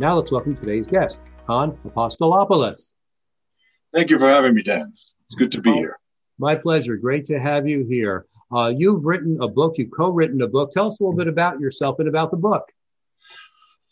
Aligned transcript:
Now 0.00 0.16
let's 0.16 0.32
welcome 0.32 0.56
today's 0.56 0.88
guest, 0.88 1.20
Kon 1.46 1.78
Apostolopoulos. 1.86 2.94
Thank 3.92 4.10
you 4.10 4.18
for 4.18 4.26
having 4.26 4.52
me, 4.52 4.62
Dan. 4.62 4.92
It's 5.26 5.36
good 5.36 5.52
to 5.52 5.60
be 5.60 5.72
here. 5.72 6.00
My 6.36 6.56
pleasure. 6.56 6.96
Great 6.96 7.26
to 7.26 7.38
have 7.38 7.68
you 7.68 7.86
here. 7.88 8.26
Uh, 8.52 8.72
you've 8.76 9.04
written 9.04 9.38
a 9.40 9.46
book, 9.46 9.74
you've 9.78 9.92
co 9.96 10.10
written 10.10 10.42
a 10.42 10.48
book. 10.48 10.72
Tell 10.72 10.88
us 10.88 10.98
a 10.98 11.04
little 11.04 11.16
bit 11.16 11.28
about 11.28 11.60
yourself 11.60 12.00
and 12.00 12.08
about 12.08 12.32
the 12.32 12.36
book. 12.36 12.64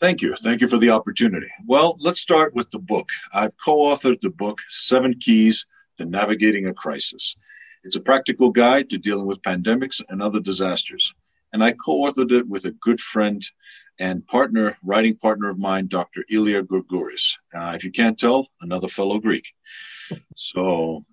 Thank 0.01 0.21
you. 0.21 0.35
Thank 0.35 0.59
you 0.59 0.67
for 0.67 0.77
the 0.77 0.89
opportunity. 0.89 1.47
Well, 1.65 1.95
let's 2.01 2.19
start 2.19 2.53
with 2.53 2.69
the 2.71 2.79
book. 2.79 3.07
I've 3.33 3.55
co 3.63 3.77
authored 3.77 4.19
the 4.19 4.29
book, 4.29 4.59
Seven 4.67 5.17
Keys 5.21 5.65
to 5.99 6.05
Navigating 6.05 6.67
a 6.67 6.73
Crisis. 6.73 7.37
It's 7.85 7.95
a 7.95 8.01
practical 8.01 8.49
guide 8.49 8.89
to 8.89 8.97
dealing 8.97 9.25
with 9.25 9.41
pandemics 9.41 10.01
and 10.09 10.21
other 10.21 10.41
disasters 10.41 11.13
and 11.53 11.63
I 11.63 11.71
co-authored 11.71 12.31
it 12.31 12.47
with 12.47 12.65
a 12.65 12.71
good 12.71 12.99
friend 12.99 13.43
and 13.99 14.25
partner, 14.25 14.75
writing 14.83 15.15
partner 15.15 15.49
of 15.49 15.59
mine, 15.59 15.87
Dr. 15.87 16.25
Elia 16.31 16.63
Gourgouris. 16.63 17.37
Uh, 17.53 17.73
if 17.75 17.83
you 17.83 17.91
can't 17.91 18.17
tell, 18.17 18.47
another 18.61 18.87
fellow 18.87 19.19
Greek. 19.19 19.45
So 20.35 21.05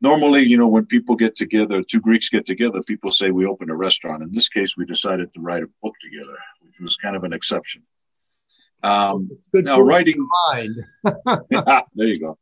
normally, 0.00 0.42
you 0.42 0.56
know, 0.56 0.68
when 0.68 0.86
people 0.86 1.16
get 1.16 1.34
together, 1.34 1.82
two 1.82 2.00
Greeks 2.00 2.28
get 2.28 2.46
together, 2.46 2.80
people 2.84 3.10
say 3.10 3.32
we 3.32 3.44
open 3.44 3.70
a 3.70 3.76
restaurant. 3.76 4.22
In 4.22 4.30
this 4.32 4.48
case, 4.48 4.76
we 4.76 4.86
decided 4.86 5.34
to 5.34 5.40
write 5.40 5.64
a 5.64 5.70
book 5.82 5.94
together, 6.00 6.38
which 6.60 6.78
was 6.80 6.96
kind 6.96 7.16
of 7.16 7.24
an 7.24 7.32
exception. 7.32 7.82
Um, 8.84 9.30
good 9.52 9.64
now, 9.64 9.80
writing. 9.80 10.26
yeah, 11.50 11.82
there 11.94 12.06
you 12.06 12.20
go. 12.20 12.38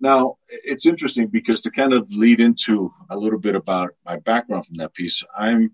Now, 0.00 0.38
it's 0.48 0.86
interesting 0.86 1.28
because 1.28 1.62
to 1.62 1.70
kind 1.70 1.92
of 1.92 2.08
lead 2.10 2.40
into 2.40 2.92
a 3.10 3.16
little 3.16 3.38
bit 3.38 3.54
about 3.54 3.90
my 4.04 4.16
background 4.16 4.66
from 4.66 4.76
that 4.76 4.94
piece, 4.94 5.22
I'm 5.36 5.72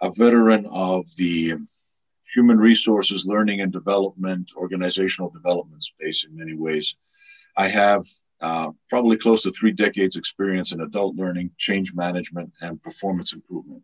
a 0.00 0.10
veteran 0.10 0.66
of 0.70 1.04
the 1.16 1.54
human 2.32 2.58
resources, 2.58 3.26
learning 3.26 3.60
and 3.60 3.72
development, 3.72 4.52
organizational 4.56 5.30
development 5.30 5.82
space 5.82 6.24
in 6.24 6.36
many 6.36 6.54
ways. 6.54 6.94
I 7.56 7.68
have 7.68 8.06
uh, 8.40 8.70
probably 8.88 9.16
close 9.16 9.42
to 9.42 9.52
three 9.52 9.72
decades 9.72 10.16
experience 10.16 10.72
in 10.72 10.80
adult 10.80 11.16
learning, 11.16 11.50
change 11.58 11.92
management, 11.94 12.52
and 12.60 12.82
performance 12.82 13.32
improvement. 13.32 13.82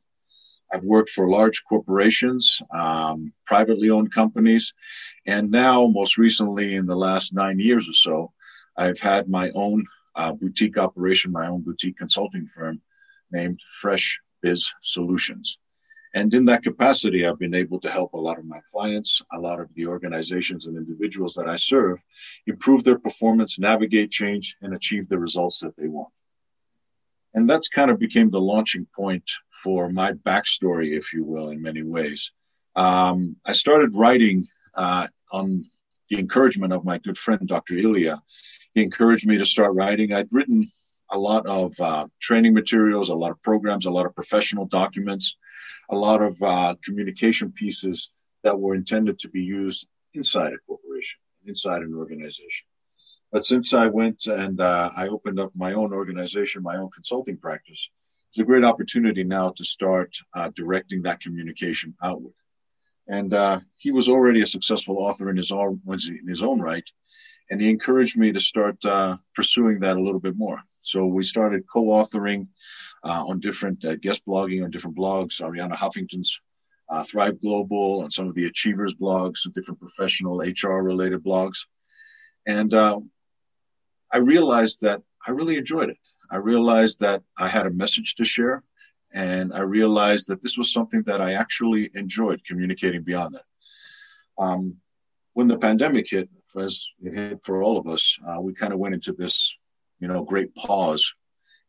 I've 0.73 0.85
worked 0.85 1.11
for 1.11 1.29
large 1.29 1.63
corporations, 1.69 2.61
um, 2.75 3.33
privately 3.45 3.91
owned 3.91 4.13
companies, 4.13 4.73
and 5.27 5.51
now, 5.51 5.87
most 5.87 6.17
recently, 6.19 6.75
in 6.75 6.87
the 6.87 6.97
last 6.97 7.35
nine 7.35 7.59
years 7.61 7.89
or 7.89 7.93
so, 7.93 8.33
I've 8.77 8.99
had 8.99 9.29
my 9.29 9.51
own 9.51 9.85
uh, 10.17 10.33
boutique 10.33 10.79
operation, 10.79 11.31
my 11.31 11.47
own 11.47 11.63
boutique 11.63 11.99
consulting 11.99 12.47
firm 12.47 12.81
named 13.31 13.61
Fresh 13.81 14.19
Biz 14.43 14.73
Solutions. 14.81 15.59
And 16.17 16.33
in 16.33 16.47
that 16.47 16.63
capacity, 16.63 17.27
I've 17.27 17.39
been 17.39 17.55
able 17.55 17.79
to 17.81 17.91
help 17.91 18.15
a 18.15 18.19
lot 18.19 18.39
of 18.39 18.47
my 18.47 18.61
clients, 18.73 19.21
a 19.35 19.39
lot 19.39 19.61
of 19.61 19.73
the 19.75 19.87
organizations 19.87 20.65
and 20.65 20.75
individuals 20.75 21.35
that 21.35 21.47
I 21.47 21.57
serve 21.57 22.03
improve 22.47 22.85
their 22.85 22.99
performance, 22.99 23.59
navigate 23.59 24.11
change, 24.11 24.57
and 24.63 24.73
achieve 24.75 25.11
the 25.11 25.19
results 25.19 25.61
that 25.61 25.77
they 25.77 25.89
want. 25.89 26.09
And 27.35 27.49
that's 27.49 27.69
kind 27.69 27.91
of 27.91 27.99
became 27.99 28.31
the 28.31 28.41
launching 28.41 28.87
point 28.97 29.31
for 29.63 29.91
my 29.91 30.13
backstory, 30.13 30.97
if 30.97 31.13
you 31.13 31.23
will, 31.23 31.51
in 31.51 31.61
many 31.61 31.83
ways. 31.83 32.33
Um, 32.77 33.37
I 33.45 33.53
started 33.53 33.95
writing 33.95 34.49
uh, 34.75 35.09
on 35.33 35.67
the 36.09 36.19
encouragement 36.19 36.73
of 36.73 36.83
my 36.83 36.97
good 36.97 37.19
friend, 37.19 37.47
Dr. 37.47 37.75
Elia. 37.75 38.23
He 38.73 38.83
encouraged 38.83 39.27
me 39.27 39.37
to 39.37 39.45
start 39.45 39.75
writing. 39.75 40.15
I'd 40.15 40.33
written 40.33 40.67
a 41.11 41.19
lot 41.19 41.47
of 41.47 41.79
uh, 41.79 42.07
training 42.21 42.55
materials, 42.55 43.11
a 43.11 43.15
lot 43.15 43.33
of 43.33 43.43
programs, 43.43 43.85
a 43.85 43.91
lot 43.91 44.07
of 44.07 44.15
professional 44.15 44.65
documents 44.65 45.37
a 45.91 45.97
lot 45.97 46.23
of 46.23 46.43
uh, 46.43 46.75
communication 46.85 47.53
pieces 47.53 48.11
that 48.43 48.59
were 48.59 48.75
intended 48.75 49.19
to 49.21 49.29
be 49.29 49.43
used 49.43 49.87
inside 50.15 50.53
a 50.53 50.59
corporation, 50.67 51.19
inside 51.45 51.83
an 51.83 51.95
organization. 51.95 52.67
But 53.33 53.45
since 53.45 53.75
I 53.75 53.87
went 53.87 54.27
and 54.27 54.61
uh, 54.61 54.91
I 54.97 55.09
opened 55.09 55.41
up 55.41 55.51
my 55.55 55.73
own 55.73 55.93
organization, 55.93 56.63
my 56.63 56.77
own 56.77 56.91
consulting 56.91 57.37
practice, 57.37 57.91
it's 58.31 58.39
a 58.39 58.45
great 58.45 58.65
opportunity 58.65 59.25
now 59.25 59.51
to 59.51 59.65
start 59.65 60.17
uh, 60.35 60.51
directing 60.55 61.03
that 61.03 61.21
communication 61.21 61.95
outward. 62.03 62.35
And 63.09 63.33
uh, 63.33 63.61
he 63.79 63.93
was 63.93 64.09
already 64.09 64.43
a 64.43 64.47
successful 64.47 64.99
author 64.99 65.31
in 65.31 65.37
his 65.37 65.53
own 65.53 65.81
in 65.87 66.29
his 66.29 66.43
own 66.43 66.61
right, 66.61 66.89
and 67.51 67.61
he 67.61 67.71
encouraged 67.71 68.17
me 68.19 68.33
to 68.33 68.41
start 68.41 68.85
uh, 68.85 69.17
pursuing 69.35 69.81
that 69.81 69.97
a 69.97 70.03
little 70.03 70.21
bit 70.21 70.37
more. 70.37 70.61
So 70.81 71.07
we 71.07 71.25
started 71.25 71.69
co-authoring 71.73 72.49
on 73.07 73.41
different 73.41 73.85
uh, 73.85 73.97
guest 73.97 74.23
blogging 74.27 74.65
on 74.65 74.71
different 74.71 74.97
blogs. 74.97 75.41
Arianna 75.41 75.75
Huffington's 75.75 76.41
uh, 76.89 77.03
Thrive 77.03 77.41
Global 77.41 78.03
and 78.03 78.13
some 78.13 78.29
of 78.29 78.35
the 78.35 78.47
Achievers 78.47 78.95
blogs, 78.95 79.39
some 79.39 79.53
different 79.53 79.81
professional 79.81 80.39
HR 80.39 80.83
related 80.83 81.23
blogs. 81.25 81.67
And 82.47 82.73
uh, 82.73 83.01
I 84.13 84.19
realized 84.19 84.83
that 84.83 85.03
I 85.27 85.33
really 85.33 85.57
enjoyed 85.57 85.91
it. 85.91 85.99
I 86.31 86.37
realized 86.37 87.01
that 87.01 87.23
I 87.37 87.49
had 87.49 87.67
a 87.67 87.71
message 87.71 88.15
to 88.17 88.25
share. 88.25 88.63
And 89.13 89.53
I 89.53 89.63
realized 89.63 90.29
that 90.29 90.43
this 90.43 90.59
was 90.59 90.73
something 90.73 91.03
that 91.07 91.21
I 91.21 91.35
actually 91.35 91.91
enjoyed 91.95 92.45
communicating 92.45 93.03
beyond 93.03 93.35
that. 93.35 93.45
Um, 94.39 94.77
when 95.33 95.49
the 95.49 95.59
pandemic 95.59 96.11
hit, 96.11 96.29
as 96.59 96.89
it 97.03 97.15
hit 97.15 97.45
for 97.45 97.63
all 97.63 97.79
of 97.79 97.87
us, 97.87 98.17
uh, 98.27 98.41
we 98.41 98.55
kind 98.55 98.73
of 98.73 98.79
went 98.79 98.95
into 98.95 99.13
this, 99.13 99.57
you 100.01 100.09
know, 100.09 100.25
great 100.25 100.55
pause 100.55 101.15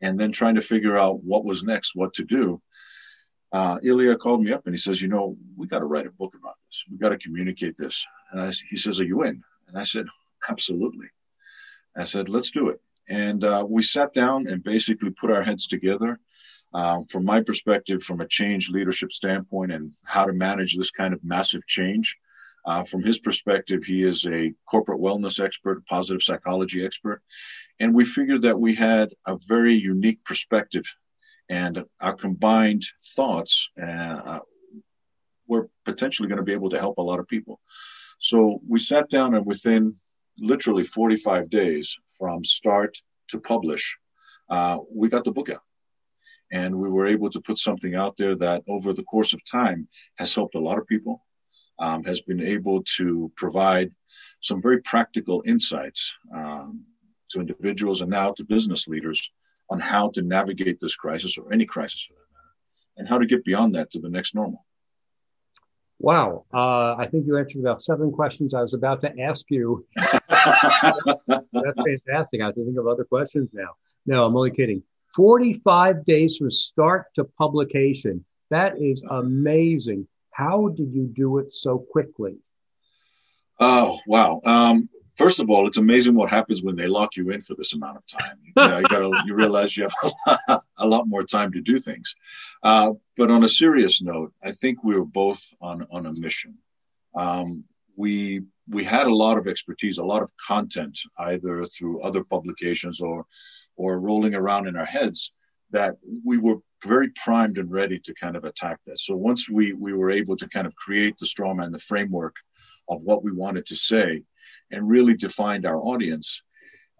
and 0.02 0.19
then 0.19 0.31
trying 0.31 0.56
to 0.56 0.62
figure 0.62 0.97
out 0.97 1.24
what 1.24 1.46
was 1.46 1.63
next, 1.63 1.96
what 1.96 2.13
to 2.16 2.24
do. 2.24 2.62
Uh, 3.52 3.80
Elia 3.85 4.16
called 4.16 4.44
me 4.44 4.52
up 4.52 4.66
and 4.66 4.74
he 4.74 4.80
says, 4.80 5.02
"You 5.02 5.08
know, 5.08 5.38
we 5.56 5.68
got 5.68 5.80
to 5.80 5.85
write 5.85 6.06
a 6.06 6.12
book 6.12 6.35
about 6.35 6.56
this. 6.68 6.84
We 6.91 6.97
got 6.97 7.09
to 7.09 7.18
communicate 7.18 7.78
this." 7.78 8.06
And 8.31 8.41
I, 8.41 8.52
he 8.69 8.75
says, 8.75 9.00
"Are 9.00 9.06
you 9.06 9.24
in?" 9.24 9.41
And 9.68 9.78
I 9.78 9.84
said, 9.84 10.06
"Absolutely." 10.50 11.07
I 11.96 12.03
said, 12.03 12.30
"Let's 12.30 12.52
do 12.52 12.69
it." 12.69 12.81
And 13.09 13.44
uh, 13.44 13.66
we 13.68 13.84
sat 13.84 14.13
down 14.13 14.47
and 14.47 14.63
basically 14.63 15.12
put 15.12 15.31
our 15.31 15.44
heads 15.44 15.68
together. 15.68 16.19
Um, 16.74 17.06
from 17.06 17.24
my 17.24 17.41
perspective, 17.41 18.03
from 18.03 18.19
a 18.19 18.28
change 18.28 18.69
leadership 18.69 19.13
standpoint, 19.13 19.72
and 19.72 19.91
how 20.06 20.25
to 20.25 20.34
manage 20.34 20.75
this 20.75 20.91
kind 20.91 21.13
of 21.13 21.24
massive 21.24 21.66
change. 21.66 22.18
Uh, 22.67 22.83
from 22.83 23.01
his 23.01 23.17
perspective, 23.19 23.83
he 23.85 24.03
is 24.03 24.25
a 24.25 24.53
corporate 24.69 25.00
wellness 25.00 25.44
expert, 25.44 25.85
positive 25.85 26.22
psychology 26.22 26.85
expert, 26.85 27.22
and 27.79 27.95
we 27.95 28.03
figured 28.03 28.41
that 28.41 28.59
we 28.59 28.75
had 28.75 29.09
a 29.25 29.38
very 29.47 29.73
unique 29.73 30.23
perspective 30.25 30.83
and 31.50 31.83
our 32.01 32.13
combined 32.13 32.83
thoughts 33.16 33.69
uh, 33.81 34.39
were 35.47 35.69
potentially 35.85 36.27
going 36.27 36.38
to 36.38 36.44
be 36.44 36.53
able 36.53 36.69
to 36.69 36.79
help 36.79 36.97
a 36.97 37.01
lot 37.01 37.19
of 37.19 37.27
people. 37.27 37.59
So 38.19 38.59
we 38.67 38.79
sat 38.79 39.09
down 39.09 39.35
and 39.35 39.45
within 39.45 39.95
literally 40.39 40.83
45 40.83 41.50
days 41.50 41.95
from 42.17 42.44
start 42.44 42.97
to 43.29 43.39
publish, 43.39 43.97
uh, 44.50 44.79
we 44.94 45.09
got 45.09 45.23
the 45.23 45.31
book 45.31 45.50
out. 45.50 45.61
And 46.51 46.77
we 46.77 46.89
were 46.89 47.07
able 47.07 47.29
to 47.29 47.41
put 47.41 47.57
something 47.57 47.95
out 47.95 48.16
there 48.17 48.35
that 48.35 48.63
over 48.67 48.94
the 48.94 49.03
course 49.03 49.33
of 49.33 49.41
time 49.50 49.88
has 50.17 50.33
helped 50.33 50.56
a 50.56 50.59
lot 50.59 50.77
of 50.77 50.88
people, 50.88 51.25
um, 51.79 52.03
has 52.03 52.21
been 52.21 52.41
able 52.41 52.83
to 52.97 53.31
provide 53.35 53.91
some 54.41 54.61
very 54.61 54.81
practical 54.81 55.44
insights 55.45 56.13
um, 56.35 56.83
to 57.29 57.39
individuals 57.39 58.01
and 58.01 58.12
now 58.12 58.31
to 58.31 58.44
business 58.44 58.88
leaders 58.88 59.31
on 59.69 59.79
how 59.79 60.09
to 60.09 60.21
navigate 60.21 60.79
this 60.79 60.95
crisis 60.95 61.38
or 61.38 61.51
any 61.51 61.65
crisis 61.65 62.03
for 62.03 62.13
that 62.13 62.33
matter, 62.33 62.56
and 62.97 63.07
how 63.07 63.18
to 63.18 63.25
get 63.25 63.44
beyond 63.44 63.75
that 63.75 63.91
to 63.91 64.00
the 64.00 64.09
next 64.09 64.33
normal. 64.33 64.65
Wow. 66.00 66.45
Uh, 66.53 66.95
I 66.95 67.07
think 67.09 67.25
you 67.25 67.38
answered 67.38 67.62
about 67.62 67.83
seven 67.83 68.12
questions 68.12 68.53
I 68.53 68.62
was 68.62 68.73
about 68.73 69.01
to 69.01 69.19
ask 69.19 69.50
you. 69.50 69.85
That's 69.95 71.25
fantastic. 71.25 72.41
I 72.41 72.45
have 72.45 72.56
to 72.56 72.63
think 72.63 72.77
of 72.77 72.88
other 72.88 73.03
questions 73.03 73.51
now. 73.53 73.69
No, 74.06 74.25
I'm 74.25 74.35
only 74.35 74.51
kidding. 74.51 74.83
45 75.15 76.06
days 76.06 76.38
from 76.38 76.51
start 76.51 77.07
to 77.15 77.23
publication. 77.23 78.23
That 78.51 78.80
is 78.80 79.03
amazing. 79.09 80.07
How 80.38 80.68
did 80.68 80.94
you 80.94 81.07
do 81.07 81.39
it 81.39 81.51
so 81.51 81.80
quickly? 81.80 82.38
Oh, 83.60 83.98
wow. 84.06 84.39
Um, 84.45 84.88
first 85.16 85.39
of 85.39 85.50
all, 85.50 85.66
it's 85.66 85.80
amazing 85.80 86.13
what 86.13 86.30
happens 86.30 86.62
when 86.62 86.75
they 86.75 86.86
lock 86.86 87.16
you 87.16 87.31
in 87.31 87.42
for 87.42 87.56
this 87.56 87.74
amount 87.74 87.98
of 87.98 88.06
time. 88.06 88.38
You, 88.44 88.54
know, 88.56 88.78
you, 88.78 88.84
gotta, 88.84 89.12
you 89.25 89.34
realize 89.34 89.75
you 89.75 89.86
have 89.86 90.13
a 90.28 90.38
lot, 90.48 90.63
a 90.78 90.88
lot, 90.88 91.07
more 91.07 91.24
time 91.24 91.51
to 91.54 91.62
do 91.62 91.80
things. 91.80 92.16
Uh, 92.62 92.92
but 93.16 93.31
on 93.31 93.45
a 93.45 93.50
serious 93.50 94.00
note, 94.00 94.31
I 94.44 94.51
think 94.51 94.84
we 94.84 94.94
were 94.94 95.06
both 95.06 95.42
on, 95.60 95.88
on 95.89 96.06
a 96.06 96.13
mission. 96.13 96.60
Um, 97.16 97.63
we 97.95 98.44
we 98.69 98.83
had 98.83 99.07
a 99.07 99.16
lot 99.16 99.40
of 99.40 99.48
expertise, 99.48 99.98
a 99.98 100.04
lot 100.04 100.22
of 100.22 100.30
content, 100.38 101.00
either 101.18 101.66
through 101.66 102.01
other 102.01 102.24
publications 102.24 103.01
or 103.01 103.25
or 103.75 104.00
rolling 104.00 104.36
around 104.36 104.68
in 104.68 104.75
our 104.75 104.86
heads 104.86 105.31
that 105.72 105.95
we 106.24 106.38
were 106.38 106.57
very 106.83 107.09
primed 107.09 107.57
and 107.57 107.71
ready 107.71 108.00
to 108.00 108.13
kind 108.13 108.35
of 108.35 108.44
attack 108.44 108.79
that. 108.85 109.00
So 109.00 109.15
once 109.15 109.50
we 109.50 109.74
we 109.74 109.94
were 109.94 110.12
able 110.12 110.38
to 110.38 110.50
kind 110.50 110.68
of 110.68 110.75
create 110.75 111.18
the 111.18 111.25
strawman, 111.25 111.71
the 111.71 111.79
framework 111.79 112.35
of 112.89 113.01
what 113.01 113.24
we 113.24 113.31
wanted 113.31 113.65
to 113.68 113.75
say, 113.75 114.24
and 114.71 114.88
really 114.88 115.15
defined 115.15 115.65
our 115.65 115.77
audience, 115.77 116.41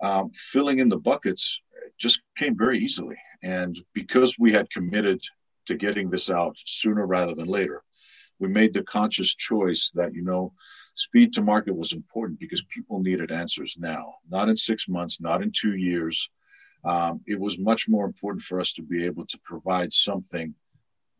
um, 0.02 0.32
filling 0.34 0.80
in 0.80 0.90
the 0.90 0.98
buckets 0.98 1.60
just 1.98 2.22
came 2.38 2.58
very 2.58 2.80
easily. 2.80 3.18
And 3.44 3.78
because 3.94 4.38
we 4.40 4.52
had 4.52 4.70
committed 4.70 5.22
to 5.68 5.76
getting 5.76 6.10
this 6.10 6.30
out 6.30 6.56
sooner 6.66 7.06
rather 7.06 7.36
than 7.36 7.48
later, 7.48 7.84
we 8.40 8.48
made 8.48 8.74
the 8.74 8.84
conscious 8.84 9.34
choice 9.36 9.92
that 9.96 10.14
you 10.14 10.24
know 10.24 10.54
speed 10.96 11.34
to 11.34 11.42
market 11.42 11.76
was 11.76 11.94
important 11.94 12.40
because 12.40 12.64
people 12.66 13.00
needed 13.00 13.32
answers 13.32 13.78
now, 13.80 14.16
not 14.30 14.50
in 14.50 14.56
six 14.56 14.88
months, 14.88 15.22
not 15.22 15.42
in 15.42 15.52
two 15.52 15.76
years. 15.76 16.30
Um, 16.88 17.22
it 17.28 17.40
was 17.40 17.60
much 17.60 17.90
more 17.90 18.06
important 18.06 18.44
for 18.44 18.60
us 18.60 18.72
to 18.74 18.82
be 18.82 19.06
able 19.06 19.26
to 19.26 19.40
provide 19.44 19.92
something 19.92 20.56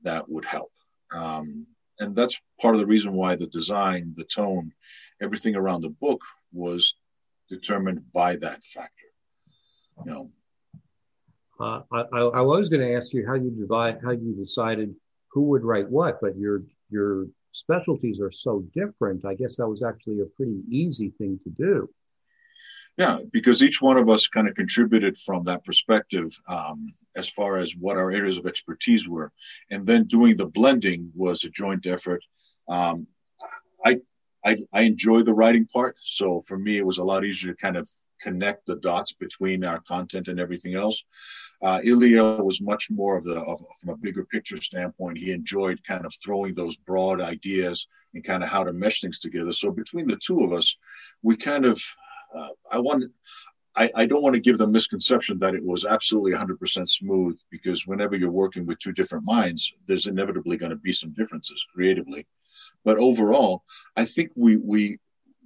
that 0.04 0.30
would 0.30 0.46
help. 0.46 0.72
Um, 1.14 1.68
and 2.00 2.16
that's 2.16 2.40
part 2.62 2.76
of 2.76 2.80
the 2.80 2.86
reason 2.86 3.14
why 3.14 3.36
the 3.36 3.48
design, 3.48 4.14
the 4.16 4.24
tone, 4.24 4.72
everything 5.22 5.56
around 5.56 5.82
the 5.82 5.90
book 5.90 6.22
was 6.54 6.96
determined 7.50 8.12
by 8.14 8.36
that 8.38 8.64
factor. 8.64 8.92
You 10.06 10.12
know, 10.12 10.32
uh, 11.60 11.82
I, 11.92 12.20
I, 12.20 12.42
was 12.42 12.70
going 12.70 12.88
to 12.88 12.96
ask 12.96 13.14
you 13.14 13.26
how 13.26 13.34
you 13.34 13.50
divide, 13.50 13.98
how 14.04 14.12
you 14.12 14.36
decided 14.36 14.94
who 15.32 15.42
would 15.50 15.64
write 15.64 15.90
what, 15.90 16.20
but 16.22 16.38
your 16.38 16.62
your 16.92 17.26
specialties 17.52 18.22
are 18.22 18.32
so 18.32 18.64
different. 18.76 19.26
I 19.26 19.34
guess 19.34 19.58
that 19.58 19.68
was 19.68 19.82
actually 19.82 20.22
a 20.22 20.26
pretty 20.36 20.62
easy 20.70 21.10
thing 21.18 21.40
to 21.44 21.50
do. 21.50 21.90
Yeah, 22.98 23.20
because 23.32 23.62
each 23.62 23.80
one 23.80 23.98
of 23.98 24.10
us 24.10 24.28
kind 24.28 24.48
of 24.48 24.56
contributed 24.56 25.16
from 25.18 25.44
that 25.44 25.64
perspective 25.64 26.36
um, 26.48 26.94
as 27.16 27.30
far 27.30 27.58
as 27.58 27.76
what 27.76 27.96
our 27.96 28.12
areas 28.12 28.38
of 28.38 28.48
expertise 28.48 29.08
were. 29.08 29.32
And 29.70 29.86
then 29.86 30.06
doing 30.06 30.36
the 30.36 30.48
blending 30.48 31.12
was 31.16 31.44
a 31.44 31.50
joint 31.50 31.86
effort. 31.86 32.24
Um, 32.68 33.06
I, 33.86 34.00
I, 34.44 34.58
I 34.74 34.82
enjoy 34.82 35.22
the 35.22 35.34
writing 35.34 35.68
part. 35.68 35.96
So 36.02 36.42
for 36.48 36.58
me, 36.58 36.78
it 36.78 36.86
was 36.86 36.98
a 36.98 37.04
lot 37.04 37.24
easier 37.24 37.54
to 37.54 37.58
kind 37.58 37.78
of 37.78 37.88
connect 38.20 38.66
the 38.66 38.78
dots 38.78 39.14
between 39.14 39.64
our 39.64 39.80
content 39.82 40.28
and 40.28 40.40
everything 40.40 40.74
else. 40.74 41.04
Uh, 41.62 41.80
Elia 41.86 42.24
was 42.24 42.62
much 42.62 42.90
more 42.90 43.16
of 43.16 43.24
the 43.24 43.36
of, 43.36 43.64
from 43.80 43.94
a 43.94 43.98
bigger 43.98 44.26
picture 44.26 44.60
standpoint. 44.60 45.20
He 45.20 45.32
enjoyed 45.32 45.84
kind 45.84 46.04
of 46.04 46.14
throwing 46.24 46.56
those 46.56 46.78
broad 46.78 47.22
ideas 47.22 47.88
and 48.16 48.24
kind 48.24 48.42
of 48.42 48.50
how 48.50 48.64
to 48.64 48.74
mesh 48.74 49.02
things 49.02 49.20
together. 49.20 49.54
So 49.54 49.70
between 49.70 50.08
the 50.08 50.18
two 50.18 50.44
of 50.44 50.52
us, 50.52 50.76
we 51.22 51.36
kind 51.36 51.66
of 51.66 51.80
uh, 52.38 52.50
I 52.72 52.80
want 52.80 53.04
I, 53.78 53.92
I 53.94 54.06
don't 54.08 54.24
want 54.24 54.34
to 54.34 54.42
give 54.42 54.58
the 54.58 54.68
misconception 54.68 55.38
that 55.40 55.54
it 55.54 55.64
was 55.64 55.86
absolutely 55.86 56.32
100% 56.32 56.90
smooth 56.90 57.40
because 57.52 57.86
whenever 57.86 58.16
you're 58.16 58.32
working 58.32 58.66
with 58.66 58.80
two 58.80 58.92
different 58.92 59.24
minds, 59.24 59.72
there's 59.86 60.08
inevitably 60.08 60.58
going 60.58 60.72
to 60.72 60.76
be 60.76 60.94
some 60.94 61.12
differences 61.12 61.64
creatively. 61.72 62.26
But 62.84 62.98
overall, 62.98 63.64
I 63.96 64.06
think 64.06 64.32
we 64.36 64.58
we 64.58 65.00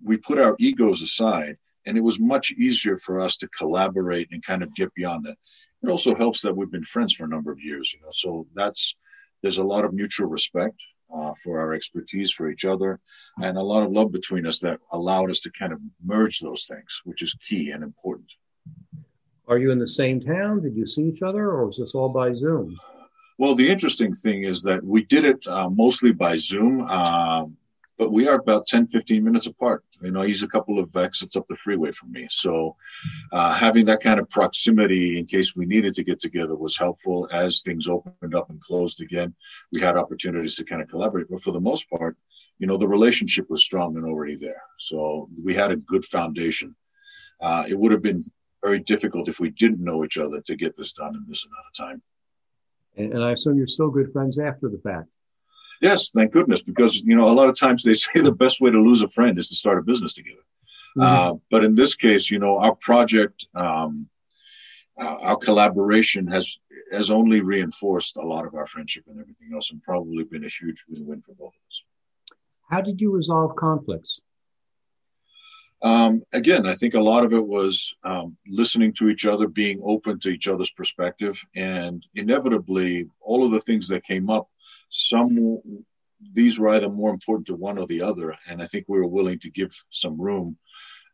we 0.03 0.17
put 0.17 0.39
our 0.39 0.55
egos 0.59 1.01
aside, 1.01 1.57
and 1.85 1.97
it 1.97 2.01
was 2.01 2.19
much 2.19 2.51
easier 2.51 2.97
for 2.97 3.19
us 3.19 3.35
to 3.37 3.49
collaborate 3.49 4.29
and 4.31 4.43
kind 4.43 4.63
of 4.63 4.73
get 4.75 4.93
beyond 4.93 5.25
that. 5.25 5.37
It 5.83 5.89
also 5.89 6.15
helps 6.15 6.41
that 6.41 6.55
we've 6.55 6.71
been 6.71 6.83
friends 6.83 7.13
for 7.13 7.25
a 7.25 7.29
number 7.29 7.51
of 7.51 7.59
years, 7.59 7.93
you 7.93 7.99
know. 8.01 8.11
So 8.11 8.47
that's 8.55 8.95
there's 9.41 9.57
a 9.57 9.63
lot 9.63 9.83
of 9.83 9.93
mutual 9.93 10.27
respect 10.27 10.79
uh, 11.13 11.33
for 11.43 11.59
our 11.59 11.73
expertise 11.73 12.31
for 12.31 12.49
each 12.49 12.65
other, 12.65 12.99
and 13.41 13.57
a 13.57 13.63
lot 13.63 13.83
of 13.83 13.91
love 13.91 14.11
between 14.11 14.45
us 14.45 14.59
that 14.59 14.79
allowed 14.91 15.29
us 15.29 15.41
to 15.41 15.51
kind 15.51 15.73
of 15.73 15.79
merge 16.03 16.39
those 16.39 16.65
things, 16.65 17.01
which 17.03 17.21
is 17.21 17.35
key 17.47 17.71
and 17.71 17.83
important. 17.83 18.29
Are 19.47 19.57
you 19.57 19.71
in 19.71 19.79
the 19.79 19.87
same 19.87 20.21
town? 20.21 20.61
Did 20.61 20.75
you 20.75 20.85
see 20.85 21.03
each 21.03 21.21
other, 21.21 21.49
or 21.51 21.65
was 21.65 21.77
this 21.77 21.95
all 21.95 22.09
by 22.09 22.33
Zoom? 22.33 22.77
Well, 23.37 23.55
the 23.55 23.69
interesting 23.69 24.13
thing 24.13 24.43
is 24.43 24.61
that 24.63 24.83
we 24.83 25.03
did 25.03 25.23
it 25.23 25.45
uh, 25.47 25.69
mostly 25.69 26.11
by 26.11 26.37
Zoom. 26.37 26.81
Um, 26.81 27.57
but 28.01 28.11
we 28.11 28.27
are 28.27 28.39
about 28.39 28.65
10, 28.65 28.87
15 28.87 29.23
minutes 29.23 29.45
apart. 29.45 29.83
You 30.01 30.09
know, 30.09 30.23
he's 30.23 30.41
a 30.41 30.47
couple 30.47 30.79
of 30.79 30.95
exits 30.95 31.35
up 31.35 31.45
the 31.47 31.55
freeway 31.55 31.91
from 31.91 32.11
me. 32.11 32.27
So 32.31 32.75
uh, 33.31 33.53
having 33.53 33.85
that 33.85 34.01
kind 34.01 34.19
of 34.19 34.27
proximity 34.27 35.19
in 35.19 35.27
case 35.27 35.55
we 35.55 35.67
needed 35.67 35.93
to 35.93 36.03
get 36.03 36.19
together 36.19 36.55
was 36.55 36.75
helpful. 36.75 37.29
As 37.31 37.61
things 37.61 37.87
opened 37.87 38.33
up 38.33 38.49
and 38.49 38.59
closed 38.59 39.01
again, 39.01 39.35
we 39.71 39.81
had 39.81 39.97
opportunities 39.97 40.55
to 40.55 40.63
kind 40.63 40.81
of 40.81 40.89
collaborate. 40.89 41.29
But 41.29 41.43
for 41.43 41.51
the 41.51 41.59
most 41.59 41.87
part, 41.91 42.17
you 42.57 42.65
know, 42.65 42.75
the 42.75 42.87
relationship 42.87 43.47
was 43.51 43.63
strong 43.63 43.95
and 43.95 44.03
already 44.03 44.35
there. 44.35 44.63
So 44.79 45.29
we 45.39 45.53
had 45.53 45.69
a 45.69 45.75
good 45.75 46.03
foundation. 46.03 46.75
Uh, 47.39 47.65
it 47.67 47.77
would 47.77 47.91
have 47.91 48.01
been 48.01 48.25
very 48.63 48.79
difficult 48.79 49.29
if 49.29 49.39
we 49.39 49.51
didn't 49.51 49.79
know 49.79 50.03
each 50.03 50.17
other 50.17 50.41
to 50.41 50.55
get 50.55 50.75
this 50.75 50.91
done 50.91 51.13
in 51.13 51.23
this 51.27 51.45
amount 51.45 51.65
of 51.69 51.85
time. 51.85 52.01
And, 52.97 53.13
and 53.13 53.23
I 53.23 53.33
assume 53.33 53.59
you're 53.59 53.67
still 53.67 53.91
good 53.91 54.11
friends 54.11 54.39
after 54.39 54.69
the 54.69 54.79
fact. 54.79 55.05
Yes, 55.81 56.11
thank 56.11 56.31
goodness, 56.31 56.61
because 56.61 57.01
you 57.01 57.15
know 57.15 57.29
a 57.29 57.33
lot 57.33 57.49
of 57.49 57.59
times 57.59 57.83
they 57.83 57.93
say 58.05 58.21
the 58.21 58.31
best 58.31 58.61
way 58.61 58.71
to 58.71 58.77
lose 58.77 59.01
a 59.01 59.07
friend 59.07 59.37
is 59.37 59.49
to 59.49 59.55
start 59.55 59.79
a 59.79 59.81
business 59.81 60.13
together. 60.13 60.45
Mm-hmm. 60.97 61.01
Uh, 61.01 61.39
but 61.49 61.63
in 61.63 61.75
this 61.75 61.95
case, 61.95 62.29
you 62.29 62.39
know, 62.39 62.57
our 62.59 62.75
project, 62.75 63.47
um, 63.55 64.07
uh, 64.99 65.15
our 65.21 65.37
collaboration 65.37 66.27
has 66.27 66.57
has 66.91 67.09
only 67.09 67.41
reinforced 67.41 68.17
a 68.17 68.21
lot 68.21 68.45
of 68.45 68.53
our 68.53 68.67
friendship 68.67 69.05
and 69.07 69.19
everything 69.19 69.49
else, 69.53 69.71
and 69.71 69.81
probably 69.81 70.23
been 70.23 70.45
a 70.45 70.49
huge 70.49 70.83
win-win 70.87 71.21
for 71.21 71.33
both 71.33 71.53
of 71.53 71.67
us. 71.67 71.83
How 72.69 72.81
did 72.81 73.01
you 73.01 73.11
resolve 73.11 73.55
conflicts? 73.55 74.21
Um, 75.83 76.21
again, 76.31 76.67
I 76.67 76.75
think 76.75 76.93
a 76.93 76.99
lot 76.99 77.25
of 77.25 77.33
it 77.33 77.45
was 77.45 77.93
um, 78.03 78.37
listening 78.47 78.93
to 78.93 79.09
each 79.09 79.25
other, 79.25 79.47
being 79.47 79.81
open 79.83 80.19
to 80.19 80.29
each 80.29 80.47
other's 80.47 80.71
perspective, 80.71 81.43
and 81.55 82.05
inevitably, 82.13 83.07
all 83.19 83.43
of 83.43 83.51
the 83.51 83.61
things 83.61 83.87
that 83.87 84.05
came 84.05 84.29
up 84.29 84.47
some 84.89 85.57
these 86.33 86.59
were 86.59 86.69
either 86.69 86.89
more 86.89 87.09
important 87.09 87.47
to 87.47 87.55
one 87.55 87.77
or 87.77 87.87
the 87.87 88.01
other, 88.01 88.35
and 88.47 88.61
I 88.61 88.67
think 88.67 88.85
we 88.87 88.99
were 88.99 89.07
willing 89.07 89.39
to 89.39 89.49
give 89.49 89.71
some 89.89 90.19
room 90.19 90.57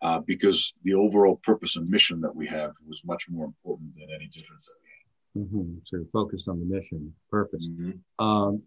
uh, 0.02 0.20
because 0.20 0.74
the 0.84 0.94
overall 0.94 1.38
purpose 1.44 1.76
and 1.76 1.90
mission 1.90 2.22
that 2.22 2.36
we 2.36 2.46
have 2.48 2.72
was 2.88 3.06
much 3.06 3.28
more 3.30 3.46
important 3.46 3.96
than 3.96 4.10
any 4.14 4.28
difference 4.28 4.68
that 4.68 4.76
we 4.84 5.42
had. 5.42 5.48
Mm-hmm. 5.48 5.78
So 5.84 5.98
you're 5.98 6.06
focused 6.12 6.48
on 6.48 6.60
the 6.60 6.66
mission, 6.66 7.14
purpose. 7.32 7.68
Mm-hmm. 7.68 8.24
Um, 8.24 8.64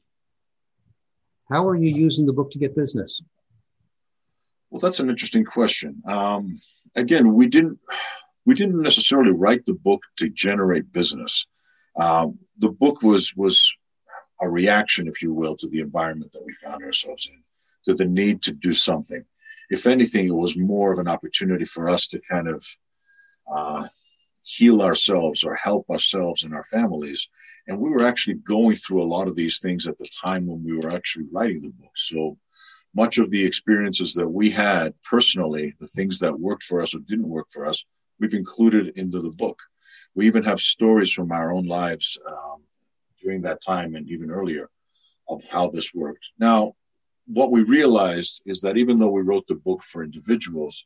how 1.50 1.69
are 1.69 1.76
you 1.76 1.94
using 1.94 2.26
the 2.26 2.32
book 2.32 2.50
to 2.52 2.58
get 2.58 2.75
business? 2.75 3.20
Well, 4.71 4.81
that's 4.81 5.01
an 5.01 5.11
interesting 5.11 5.45
question. 5.45 6.03
Um, 6.07 6.57
again, 6.95 7.35
we 7.35 7.47
didn't 7.47 7.79
we 8.47 8.55
didn't 8.55 8.81
necessarily 8.81 9.33
write 9.33 9.65
the 9.67 9.75
book 9.75 10.03
to 10.19 10.29
generate 10.29 10.93
business. 10.93 11.47
Um, 11.97 12.39
the 12.59 12.71
book 12.71 13.03
was 13.03 13.35
was 13.37 13.73
a 14.41 14.49
reaction, 14.49 15.09
if 15.09 15.23
you 15.23 15.33
will, 15.33 15.57
to 15.57 15.69
the 15.69 15.81
environment 15.81 16.33
that 16.33 16.45
we 16.45 16.53
found 16.55 16.83
ourselves 16.83 17.29
in, 17.31 17.43
to 17.85 17.95
the 17.95 18.07
need 18.07 18.43
to 18.43 18.53
do 18.53 18.73
something. 18.73 19.25
If 19.69 19.87
anything, 19.87 20.27
it 20.27 20.35
was 20.35 20.57
more 20.57 20.93
of 20.93 20.99
an 20.99 21.09
opportunity 21.09 21.65
for 21.65 21.89
us 21.89 22.09
to 22.09 22.21
kind 22.21 22.49
of 22.49 22.67
uh, 23.53 23.89
heal 24.43 24.83
ourselves 24.83 25.45
or 25.45 25.55
help 25.55 25.89
ourselves 25.91 26.45
and 26.45 26.55
our 26.55 26.65
families. 26.65 27.29
And 27.67 27.79
we 27.79 27.91
were 27.91 28.07
actually 28.07 28.35
going 28.35 28.77
through 28.77 29.03
a 29.03 29.12
lot 29.15 29.29
of 29.29 29.37
these 29.37 29.61
things 29.61 29.87
at 29.87 29.99
the 29.99 30.09
time 30.25 30.47
when 30.47 30.65
we 30.65 30.77
were 30.77 30.91
actually 30.91 31.27
writing 31.31 31.61
the 31.61 31.69
book. 31.69 31.93
So 31.97 32.39
much 32.94 33.18
of 33.18 33.30
the 33.30 33.44
experiences 33.44 34.14
that 34.14 34.28
we 34.28 34.50
had 34.50 34.94
personally, 35.02 35.75
the 35.78 35.87
things 35.87 36.18
that 36.18 36.38
worked 36.38 36.64
for 36.64 36.82
us 36.82 36.94
or 36.94 36.99
didn't 37.00 37.28
work 37.28 37.47
for 37.50 37.66
us, 37.66 37.85
we've 38.18 38.35
included 38.35 38.99
into 38.99 39.20
the 39.20 39.30
book. 39.30 39.59
We 40.14 40.26
even 40.26 40.42
have 40.42 40.61
stories 40.61 41.12
from 41.12 41.30
our 41.30 41.52
own 41.52 41.66
lives 41.66 42.18
um, 42.26 42.62
during 43.23 43.42
that 43.42 43.62
time 43.62 43.94
and 43.94 44.09
even 44.09 44.30
earlier 44.30 44.68
of 45.28 45.42
how 45.49 45.68
this 45.68 45.94
worked. 45.94 46.26
Now, 46.38 46.75
what 47.26 47.52
we 47.52 47.62
realized 47.62 48.42
is 48.44 48.61
that 48.62 48.76
even 48.76 48.97
though 48.97 49.11
we 49.11 49.23
wrote 49.23 49.47
the 49.47 49.54
book 49.54 49.85
for 49.85 50.02
individuals 50.02 50.85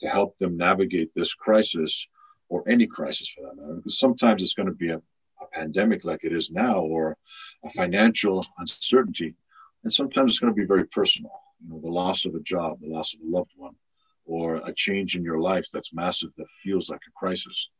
to 0.00 0.08
help 0.08 0.36
them 0.36 0.58
navigate 0.58 1.14
this 1.14 1.32
crisis 1.32 2.06
or 2.50 2.62
any 2.68 2.86
crisis 2.86 3.30
for 3.30 3.42
that 3.42 3.56
matter, 3.56 3.76
because 3.76 3.98
sometimes 3.98 4.42
it's 4.42 4.54
going 4.54 4.68
to 4.68 4.74
be 4.74 4.90
a, 4.90 4.98
a 4.98 5.46
pandemic 5.54 6.04
like 6.04 6.22
it 6.22 6.32
is 6.32 6.50
now 6.50 6.80
or 6.80 7.16
a 7.64 7.70
financial 7.70 8.44
uncertainty, 8.58 9.34
and 9.84 9.92
sometimes 9.92 10.30
it's 10.30 10.38
going 10.38 10.52
to 10.52 10.60
be 10.60 10.66
very 10.66 10.86
personal. 10.86 11.32
You 11.62 11.70
know, 11.70 11.80
the 11.80 11.88
loss 11.88 12.24
of 12.24 12.34
a 12.34 12.40
job, 12.40 12.80
the 12.80 12.88
loss 12.88 13.14
of 13.14 13.20
a 13.20 13.30
loved 13.30 13.52
one, 13.56 13.74
or 14.24 14.56
a 14.56 14.72
change 14.72 15.16
in 15.16 15.22
your 15.22 15.40
life 15.40 15.66
that's 15.72 15.94
massive 15.94 16.30
that 16.36 16.48
feels 16.62 16.90
like 16.90 17.00
a 17.06 17.18
crisis. 17.18 17.70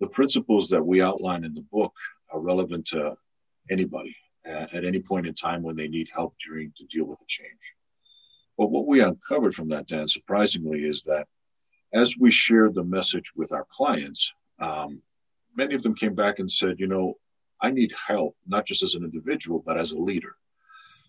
The 0.00 0.06
principles 0.08 0.68
that 0.68 0.84
we 0.84 1.02
outline 1.02 1.44
in 1.44 1.54
the 1.54 1.66
book 1.70 1.94
are 2.32 2.40
relevant 2.40 2.86
to 2.88 3.14
anybody 3.70 4.16
at, 4.44 4.74
at 4.74 4.84
any 4.84 5.00
point 5.00 5.26
in 5.26 5.34
time 5.34 5.62
when 5.62 5.76
they 5.76 5.88
need 5.88 6.08
help 6.14 6.34
during 6.44 6.72
to 6.76 6.84
deal 6.86 7.04
with 7.04 7.20
a 7.20 7.26
change. 7.28 7.74
But 8.58 8.70
what 8.70 8.86
we 8.86 9.00
uncovered 9.00 9.54
from 9.54 9.68
that, 9.68 9.86
Dan, 9.86 10.08
surprisingly, 10.08 10.84
is 10.84 11.02
that 11.04 11.26
as 11.92 12.16
we 12.18 12.30
shared 12.30 12.74
the 12.74 12.84
message 12.84 13.32
with 13.34 13.52
our 13.52 13.66
clients, 13.70 14.32
um, 14.58 15.02
many 15.56 15.74
of 15.74 15.82
them 15.82 15.94
came 15.94 16.14
back 16.14 16.38
and 16.38 16.50
said, 16.50 16.80
you 16.80 16.86
know, 16.86 17.18
I 17.60 17.70
need 17.70 17.94
help, 18.06 18.36
not 18.46 18.66
just 18.66 18.82
as 18.82 18.94
an 18.94 19.04
individual, 19.04 19.62
but 19.64 19.78
as 19.78 19.92
a 19.92 19.98
leader. 19.98 20.34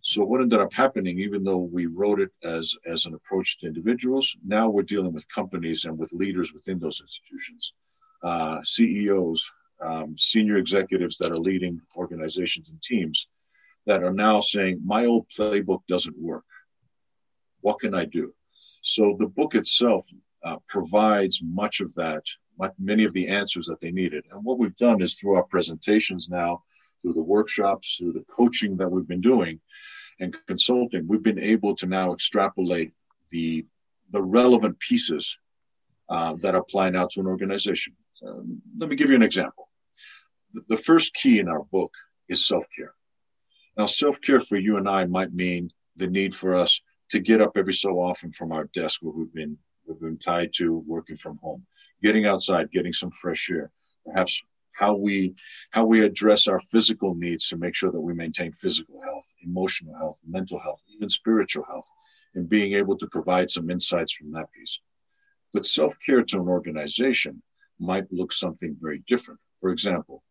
So 0.05 0.25
what 0.25 0.41
ended 0.41 0.59
up 0.59 0.73
happening, 0.73 1.17
even 1.19 1.45
though 1.45 1.57
we 1.59 1.85
wrote 1.85 2.19
it 2.19 2.31
as 2.43 2.75
as 2.85 3.05
an 3.05 3.13
approach 3.13 3.57
to 3.59 3.67
individuals, 3.67 4.35
now 4.45 4.69
we're 4.69 4.83
dealing 4.83 5.13
with 5.13 5.27
companies 5.29 5.85
and 5.85 5.97
with 5.97 6.11
leaders 6.11 6.53
within 6.53 6.77
those 6.77 6.99
institutions, 6.99 7.73
uh, 8.21 8.61
CEOs, 8.63 9.49
um, 9.81 10.17
senior 10.17 10.57
executives 10.57 11.17
that 11.17 11.31
are 11.31 11.39
leading 11.39 11.81
organizations 11.95 12.69
and 12.69 12.81
teams 12.81 13.27
that 13.85 14.03
are 14.03 14.13
now 14.13 14.41
saying, 14.41 14.81
"My 14.83 15.05
old 15.05 15.25
playbook 15.29 15.83
doesn't 15.87 16.17
work. 16.17 16.45
What 17.61 17.79
can 17.79 17.93
I 17.95 18.03
do?" 18.03 18.35
So 18.81 19.15
the 19.17 19.27
book 19.27 19.55
itself 19.55 20.05
uh, 20.43 20.57
provides 20.67 21.41
much 21.41 21.79
of 21.79 21.93
that, 21.95 22.25
many 22.77 23.05
of 23.05 23.13
the 23.13 23.29
answers 23.29 23.67
that 23.67 23.79
they 23.79 23.91
needed. 23.91 24.25
And 24.31 24.43
what 24.43 24.59
we've 24.59 24.75
done 24.75 25.01
is 25.01 25.15
through 25.15 25.35
our 25.35 25.45
presentations 25.45 26.27
now, 26.29 26.63
through 27.03 27.13
the 27.13 27.21
workshops, 27.21 27.97
through 27.97 28.13
the 28.13 28.25
coaching 28.33 28.77
that 28.77 28.89
we've 28.89 29.07
been 29.07 29.21
doing, 29.21 29.59
and 30.19 30.35
consulting, 30.47 31.07
we've 31.07 31.21
been 31.21 31.39
able 31.39 31.75
to 31.75 31.85
now 31.85 32.13
extrapolate 32.13 32.93
the 33.29 33.65
the 34.09 34.21
relevant 34.21 34.79
pieces 34.79 35.37
uh, 36.09 36.35
that 36.39 36.55
apply 36.55 36.89
now 36.89 37.07
to 37.07 37.19
an 37.19 37.27
organization. 37.27 37.95
Um, 38.25 38.61
let 38.77 38.89
me 38.89 38.95
give 38.95 39.09
you 39.09 39.15
an 39.15 39.23
example. 39.23 39.69
The, 40.53 40.61
the 40.69 40.77
first 40.77 41.13
key 41.13 41.39
in 41.39 41.47
our 41.47 41.63
book 41.63 41.91
is 42.29 42.47
self 42.47 42.65
care. 42.75 42.93
Now, 43.77 43.87
self 43.87 44.21
care 44.21 44.39
for 44.39 44.57
you 44.57 44.77
and 44.77 44.87
I 44.87 45.05
might 45.05 45.33
mean 45.33 45.71
the 45.97 46.07
need 46.07 46.33
for 46.33 46.55
us 46.55 46.79
to 47.11 47.19
get 47.19 47.41
up 47.41 47.57
every 47.57 47.73
so 47.73 47.99
often 47.99 48.31
from 48.31 48.51
our 48.51 48.65
desk 48.73 49.01
where 49.01 49.13
we've 49.13 49.33
been 49.33 49.57
we've 49.85 49.99
been 49.99 50.17
tied 50.17 50.51
to 50.53 50.83
working 50.87 51.17
from 51.17 51.37
home, 51.37 51.65
getting 52.01 52.25
outside, 52.25 52.71
getting 52.71 52.93
some 52.93 53.11
fresh 53.11 53.49
air, 53.51 53.71
perhaps 54.05 54.41
how 54.73 54.95
we 54.95 55.35
how 55.71 55.85
we 55.85 56.03
address 56.03 56.47
our 56.47 56.59
physical 56.59 57.15
needs 57.15 57.47
to 57.47 57.57
make 57.57 57.75
sure 57.75 57.91
that 57.91 58.01
we 58.01 58.13
maintain 58.13 58.51
physical 58.51 59.01
health, 59.01 59.33
emotional 59.43 59.95
health, 59.95 60.17
mental 60.27 60.59
health, 60.59 60.81
even 60.95 61.09
spiritual 61.09 61.63
health, 61.65 61.89
and 62.35 62.49
being 62.49 62.73
able 62.73 62.97
to 62.97 63.07
provide 63.07 63.49
some 63.49 63.69
insights 63.69 64.13
from 64.13 64.31
that 64.31 64.51
piece. 64.51 64.79
But 65.53 65.65
self-care 65.65 66.23
to 66.23 66.37
an 66.37 66.47
organization 66.47 67.41
might 67.79 68.11
look 68.11 68.33
something 68.33 68.75
very 68.81 69.03
different. 69.07 69.39
For 69.61 69.69
example, 69.71 70.23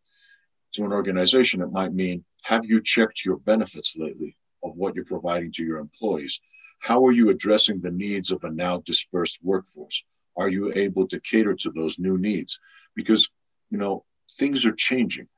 to 0.72 0.84
an 0.84 0.92
organization, 0.92 1.62
it 1.62 1.70
might 1.70 1.92
mean 1.92 2.24
have 2.42 2.66
you 2.66 2.80
checked 2.80 3.24
your 3.24 3.36
benefits 3.36 3.94
lately 3.96 4.36
of 4.64 4.76
what 4.76 4.94
you're 4.94 5.04
providing 5.04 5.52
to 5.52 5.64
your 5.64 5.78
employees? 5.78 6.40
How 6.80 7.04
are 7.06 7.12
you 7.12 7.30
addressing 7.30 7.80
the 7.80 7.90
needs 7.90 8.32
of 8.32 8.42
a 8.42 8.50
now 8.50 8.82
dispersed 8.84 9.38
workforce? 9.42 10.02
Are 10.36 10.48
you 10.48 10.72
able 10.74 11.06
to 11.08 11.20
cater 11.20 11.54
to 11.54 11.70
those 11.70 11.98
new 11.98 12.18
needs? 12.18 12.58
Because, 12.96 13.28
you 13.70 13.78
know, 13.78 14.04
things 14.38 14.64
are 14.64 14.72
changing. 14.72 15.28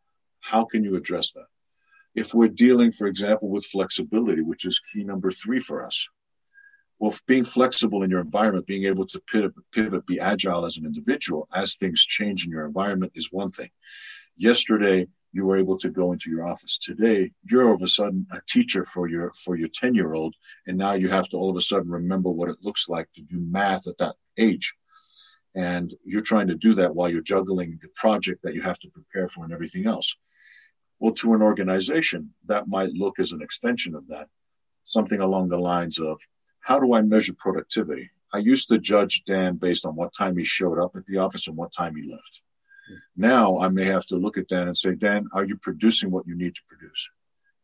How 0.40 0.64
can 0.64 0.84
you 0.84 0.96
address 0.96 1.32
that? 1.32 1.46
If 2.14 2.32
we're 2.32 2.48
dealing, 2.48 2.92
for 2.92 3.06
example, 3.06 3.48
with 3.48 3.66
flexibility, 3.66 4.42
which 4.42 4.64
is 4.64 4.80
key 4.92 5.02
number 5.04 5.30
three 5.30 5.60
for 5.60 5.84
us, 5.84 6.08
well, 6.98 7.14
being 7.26 7.44
flexible 7.44 8.02
in 8.02 8.10
your 8.10 8.20
environment, 8.20 8.66
being 8.66 8.84
able 8.84 9.06
to 9.06 9.20
pivot, 9.72 10.06
be 10.06 10.20
agile 10.20 10.64
as 10.64 10.76
an 10.76 10.86
individual 10.86 11.48
as 11.52 11.74
things 11.74 12.04
change 12.04 12.46
in 12.46 12.52
your 12.52 12.66
environment 12.66 13.12
is 13.14 13.32
one 13.32 13.50
thing. 13.50 13.70
Yesterday, 14.36 15.08
you 15.32 15.44
were 15.44 15.56
able 15.56 15.76
to 15.78 15.90
go 15.90 16.12
into 16.12 16.30
your 16.30 16.46
office. 16.46 16.78
Today, 16.78 17.32
you're 17.44 17.68
all 17.68 17.74
of 17.74 17.82
a 17.82 17.88
sudden 17.88 18.26
a 18.30 18.40
teacher 18.48 18.84
for 18.84 19.08
your 19.08 19.32
for 19.32 19.56
your 19.56 19.68
10 19.68 19.94
year 19.94 20.14
old, 20.14 20.34
and 20.66 20.78
now 20.78 20.92
you 20.92 21.08
have 21.08 21.28
to 21.30 21.36
all 21.36 21.50
of 21.50 21.56
a 21.56 21.60
sudden 21.60 21.90
remember 21.90 22.30
what 22.30 22.48
it 22.48 22.58
looks 22.62 22.88
like 22.88 23.08
to 23.14 23.22
do 23.22 23.40
math 23.40 23.88
at 23.88 23.98
that 23.98 24.14
age. 24.38 24.72
And 25.54 25.94
you're 26.04 26.22
trying 26.22 26.48
to 26.48 26.56
do 26.56 26.74
that 26.74 26.94
while 26.94 27.08
you're 27.08 27.20
juggling 27.20 27.78
the 27.80 27.88
project 27.94 28.42
that 28.42 28.54
you 28.54 28.62
have 28.62 28.78
to 28.80 28.90
prepare 28.90 29.28
for 29.28 29.44
and 29.44 29.52
everything 29.52 29.86
else. 29.86 30.16
Well, 30.98 31.12
to 31.14 31.34
an 31.34 31.42
organization, 31.42 32.34
that 32.46 32.68
might 32.68 32.90
look 32.90 33.18
as 33.18 33.32
an 33.32 33.42
extension 33.42 33.94
of 33.94 34.08
that, 34.08 34.28
something 34.84 35.20
along 35.20 35.48
the 35.48 35.58
lines 35.58 35.98
of 35.98 36.18
how 36.60 36.80
do 36.80 36.94
I 36.94 37.02
measure 37.02 37.34
productivity? 37.38 38.10
I 38.32 38.38
used 38.38 38.68
to 38.70 38.78
judge 38.78 39.22
Dan 39.26 39.56
based 39.56 39.86
on 39.86 39.94
what 39.94 40.14
time 40.16 40.36
he 40.36 40.44
showed 40.44 40.78
up 40.78 40.96
at 40.96 41.06
the 41.06 41.18
office 41.18 41.46
and 41.46 41.56
what 41.56 41.72
time 41.72 41.94
he 41.94 42.10
left. 42.10 42.40
Now 43.16 43.58
I 43.58 43.68
may 43.68 43.84
have 43.84 44.06
to 44.06 44.16
look 44.16 44.36
at 44.38 44.48
Dan 44.48 44.68
and 44.68 44.76
say, 44.76 44.94
Dan, 44.94 45.28
are 45.32 45.44
you 45.44 45.56
producing 45.56 46.10
what 46.10 46.26
you 46.26 46.34
need 46.34 46.54
to 46.54 46.60
produce? 46.68 47.08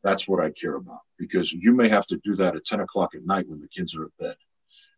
That's 0.02 0.28
what 0.28 0.42
I 0.42 0.50
care 0.50 0.76
about 0.76 1.00
because 1.18 1.52
you 1.52 1.73
may 1.75 1.88
have 1.88 2.06
to 2.06 2.20
do 2.25 2.35
that 2.37 2.56
at 2.56 2.64
10 2.64 2.80
o'clock 2.80 3.14
at 3.14 3.26
night 3.26 3.49
when 3.49 3.61
the 3.61 3.68
kids 3.68 3.97
are 3.97 4.04
at 4.04 4.16
bed. 4.18 4.37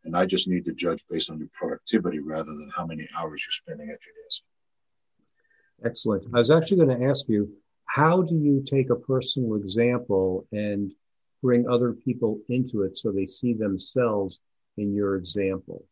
And 0.05 0.17
I 0.17 0.27
just 0.27 0.49
need 0.49 0.65
to 0.65 0.73
judge 0.73 1.05
based 1.09 1.31
on 1.31 1.39
your 1.39 1.49
productivity 1.53 2.19
rather 2.19 2.51
than 2.51 2.71
how 2.75 2.85
many 2.85 3.09
hours 3.17 3.45
you're 3.45 3.53
spending 3.53 3.89
at 3.89 4.05
your 4.05 4.15
desk. 4.25 4.43
Excellent. 5.85 6.25
I 6.35 6.39
was 6.39 6.51
actually 6.51 6.85
going 6.85 7.01
to 7.01 7.07
ask 7.07 7.29
you, 7.29 7.53
how 7.87 8.23
do 8.23 8.35
you 8.35 8.63
take 8.65 8.91
a 8.91 8.97
personal 8.97 9.55
example 9.57 10.47
and 10.53 10.93
bring 11.43 11.69
other 11.69 11.93
people 11.93 12.41
into 12.49 12.83
it 12.83 12.97
so 12.97 13.13
they 13.13 13.27
see 13.27 13.53
themselves 13.53 14.41
in 14.77 14.95
your 14.95 15.17
example? 15.17 15.85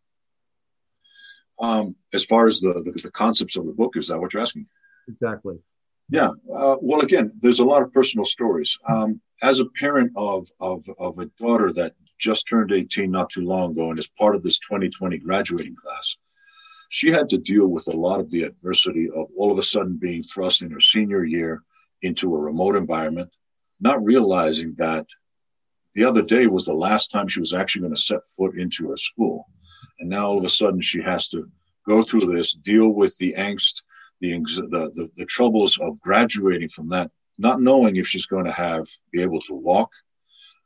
Um, 1.60 1.94
as 2.14 2.24
far 2.24 2.46
as 2.46 2.60
the, 2.60 2.72
the, 2.72 2.92
the 3.02 3.10
concepts 3.10 3.56
of 3.56 3.66
the 3.66 3.72
book, 3.72 3.96
is 3.96 4.08
that 4.08 4.18
what 4.18 4.32
you're 4.32 4.42
asking? 4.42 4.66
Exactly. 5.08 5.58
Yeah. 6.10 6.30
Uh, 6.52 6.76
well, 6.80 7.00
again, 7.00 7.30
there's 7.40 7.60
a 7.60 7.64
lot 7.64 7.82
of 7.82 7.92
personal 7.92 8.24
stories. 8.24 8.76
Um, 8.88 9.20
as 9.42 9.60
a 9.60 9.66
parent 9.66 10.12
of, 10.16 10.50
of 10.60 10.84
of 10.98 11.18
a 11.18 11.26
daughter 11.38 11.72
that 11.72 11.94
just 12.18 12.46
turned 12.48 12.72
18 12.72 13.10
not 13.10 13.30
too 13.30 13.42
long 13.42 13.70
ago 13.70 13.90
and 13.90 13.98
is 13.98 14.08
part 14.08 14.34
of 14.34 14.42
this 14.42 14.58
2020 14.58 15.18
graduating 15.18 15.76
class, 15.76 16.16
she 16.90 17.10
had 17.10 17.30
to 17.30 17.38
deal 17.38 17.68
with 17.68 17.86
a 17.86 17.96
lot 17.96 18.20
of 18.20 18.30
the 18.30 18.42
adversity 18.42 19.08
of 19.14 19.28
all 19.36 19.52
of 19.52 19.58
a 19.58 19.62
sudden 19.62 19.96
being 19.96 20.22
thrust 20.22 20.62
in 20.62 20.70
her 20.70 20.80
senior 20.80 21.24
year 21.24 21.62
into 22.02 22.34
a 22.34 22.40
remote 22.40 22.76
environment, 22.76 23.30
not 23.80 24.04
realizing 24.04 24.74
that 24.76 25.06
the 25.94 26.04
other 26.04 26.22
day 26.22 26.46
was 26.46 26.66
the 26.66 26.74
last 26.74 27.10
time 27.10 27.28
she 27.28 27.40
was 27.40 27.54
actually 27.54 27.82
going 27.82 27.94
to 27.94 28.00
set 28.00 28.20
foot 28.36 28.58
into 28.58 28.90
her 28.90 28.96
school. 28.96 29.46
And 30.00 30.10
now 30.10 30.26
all 30.26 30.38
of 30.38 30.44
a 30.44 30.48
sudden 30.48 30.80
she 30.80 31.00
has 31.02 31.28
to 31.30 31.48
go 31.86 32.02
through 32.02 32.34
this, 32.34 32.52
deal 32.52 32.88
with 32.88 33.16
the 33.18 33.34
angst, 33.34 33.82
the, 34.20 34.38
the, 34.38 34.90
the, 34.94 35.10
the 35.16 35.26
troubles 35.26 35.78
of 35.78 36.00
graduating 36.00 36.68
from 36.68 36.88
that, 36.90 37.10
not 37.38 37.60
knowing 37.60 37.96
if 37.96 38.06
she's 38.06 38.26
going 38.26 38.44
to 38.44 38.52
have, 38.52 38.86
be 39.12 39.22
able 39.22 39.40
to 39.42 39.54
walk 39.54 39.90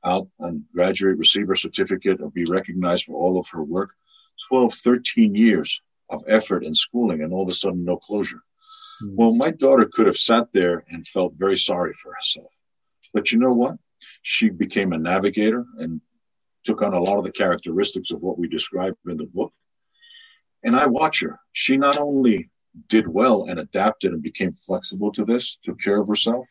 out 0.05 0.29
and 0.41 0.65
graduate, 0.75 1.17
receive 1.17 1.49
her 1.49 1.57
certificate, 1.57 2.21
or 2.21 2.31
be 2.31 2.45
recognized 2.45 3.05
for 3.05 3.15
all 3.15 3.39
of 3.39 3.49
her 3.51 3.63
work. 3.63 3.91
12, 4.49 4.75
13 4.75 5.35
years 5.35 5.81
of 6.11 6.23
effort 6.27 6.65
and 6.65 6.77
schooling, 6.77 7.23
and 7.23 7.33
all 7.33 7.43
of 7.43 7.49
a 7.49 7.55
sudden, 7.55 7.85
no 7.85 7.97
closure. 7.97 8.43
Mm-hmm. 9.03 9.17
Well, 9.17 9.35
my 9.35 9.51
daughter 9.51 9.89
could 9.91 10.07
have 10.07 10.19
sat 10.19 10.49
there 10.53 10.85
and 10.89 11.07
felt 11.07 11.35
very 11.37 11.57
sorry 11.57 11.95
for 11.95 12.13
herself. 12.13 12.51
But 13.13 13.33
you 13.33 13.39
know 13.39 13.53
what? 13.53 13.77
She 14.23 14.51
became 14.51 14.93
a 14.93 14.99
navigator 14.99 15.65
and 15.79 16.01
took 16.65 16.83
on 16.83 16.95
a 16.95 17.01
lot 17.01 17.19
of 17.19 17.25
the 17.25 17.33
characteristics 17.33 18.11
of 18.11 18.21
what 18.21 18.39
we 18.39 18.49
describe 18.49 18.95
in 19.07 19.17
the 19.17 19.27
book. 19.27 19.53
And 20.63 20.75
I 20.75 20.87
watch 20.87 21.21
her. 21.21 21.39
She 21.53 21.77
not 21.77 21.99
only 21.99 22.51
did 22.89 23.07
well 23.07 23.45
and 23.45 23.59
adapted 23.59 24.13
and 24.13 24.23
became 24.23 24.53
flexible 24.53 25.13
to 25.13 25.25
this, 25.25 25.59
took 25.63 25.81
care 25.81 26.01
of 26.01 26.09
herself, 26.09 26.49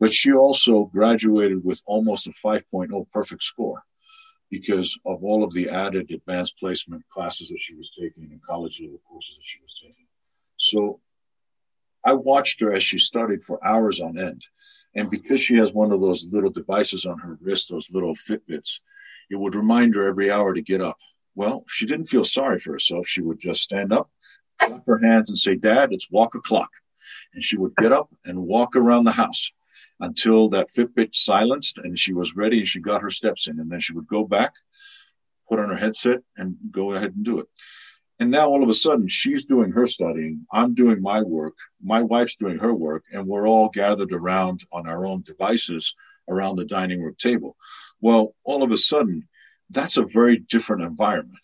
but 0.00 0.14
she 0.14 0.32
also 0.32 0.84
graduated 0.84 1.64
with 1.64 1.82
almost 1.86 2.26
a 2.26 2.30
5.0 2.30 3.10
perfect 3.10 3.42
score 3.42 3.82
because 4.50 4.98
of 5.04 5.22
all 5.22 5.44
of 5.44 5.52
the 5.52 5.68
added 5.68 6.10
advanced 6.10 6.58
placement 6.58 7.02
classes 7.10 7.48
that 7.48 7.60
she 7.60 7.74
was 7.74 7.90
taking 7.98 8.30
and 8.30 8.42
college 8.42 8.80
level 8.80 9.00
courses 9.08 9.36
that 9.36 9.44
she 9.44 9.60
was 9.62 9.78
taking. 9.80 10.06
So 10.56 11.00
I 12.04 12.14
watched 12.14 12.60
her 12.60 12.72
as 12.72 12.82
she 12.82 12.98
studied 12.98 13.42
for 13.42 13.64
hours 13.66 14.00
on 14.00 14.18
end. 14.18 14.42
And 14.94 15.10
because 15.10 15.40
she 15.40 15.56
has 15.56 15.72
one 15.72 15.92
of 15.92 16.00
those 16.00 16.26
little 16.32 16.50
devices 16.50 17.04
on 17.04 17.18
her 17.18 17.38
wrist, 17.40 17.70
those 17.70 17.90
little 17.90 18.14
Fitbits, 18.14 18.80
it 19.30 19.36
would 19.36 19.54
remind 19.54 19.94
her 19.94 20.08
every 20.08 20.30
hour 20.30 20.54
to 20.54 20.62
get 20.62 20.80
up. 20.80 20.96
Well, 21.34 21.64
she 21.68 21.86
didn't 21.86 22.06
feel 22.06 22.24
sorry 22.24 22.58
for 22.58 22.72
herself. 22.72 23.06
She 23.06 23.20
would 23.20 23.38
just 23.38 23.62
stand 23.62 23.92
up, 23.92 24.10
clap 24.58 24.86
her 24.86 24.98
hands, 24.98 25.30
and 25.30 25.38
say, 25.38 25.54
Dad, 25.54 25.92
it's 25.92 26.10
walk 26.10 26.34
o'clock. 26.34 26.70
And 27.34 27.42
she 27.42 27.56
would 27.56 27.74
get 27.76 27.92
up 27.92 28.10
and 28.24 28.38
walk 28.38 28.76
around 28.76 29.04
the 29.04 29.12
house 29.12 29.50
until 30.00 30.48
that 30.50 30.68
Fitbit 30.68 31.14
silenced 31.14 31.78
and 31.78 31.98
she 31.98 32.12
was 32.12 32.36
ready 32.36 32.58
and 32.58 32.68
she 32.68 32.80
got 32.80 33.02
her 33.02 33.10
steps 33.10 33.48
in. 33.48 33.58
And 33.58 33.70
then 33.70 33.80
she 33.80 33.92
would 33.92 34.06
go 34.06 34.24
back, 34.24 34.52
put 35.48 35.58
on 35.58 35.68
her 35.68 35.76
headset, 35.76 36.20
and 36.36 36.56
go 36.70 36.94
ahead 36.94 37.14
and 37.14 37.24
do 37.24 37.40
it. 37.40 37.46
And 38.20 38.30
now 38.30 38.48
all 38.48 38.62
of 38.64 38.68
a 38.68 38.74
sudden, 38.74 39.06
she's 39.06 39.44
doing 39.44 39.70
her 39.70 39.86
studying. 39.86 40.44
I'm 40.52 40.74
doing 40.74 41.00
my 41.00 41.22
work. 41.22 41.54
My 41.82 42.02
wife's 42.02 42.36
doing 42.36 42.58
her 42.58 42.74
work. 42.74 43.04
And 43.12 43.26
we're 43.26 43.46
all 43.46 43.68
gathered 43.68 44.12
around 44.12 44.64
on 44.72 44.88
our 44.88 45.06
own 45.06 45.22
devices 45.22 45.94
around 46.28 46.56
the 46.56 46.64
dining 46.64 47.00
room 47.00 47.14
table. 47.18 47.56
Well, 48.00 48.34
all 48.44 48.62
of 48.62 48.72
a 48.72 48.76
sudden, 48.76 49.28
that's 49.70 49.96
a 49.96 50.04
very 50.04 50.38
different 50.38 50.82
environment 50.82 51.38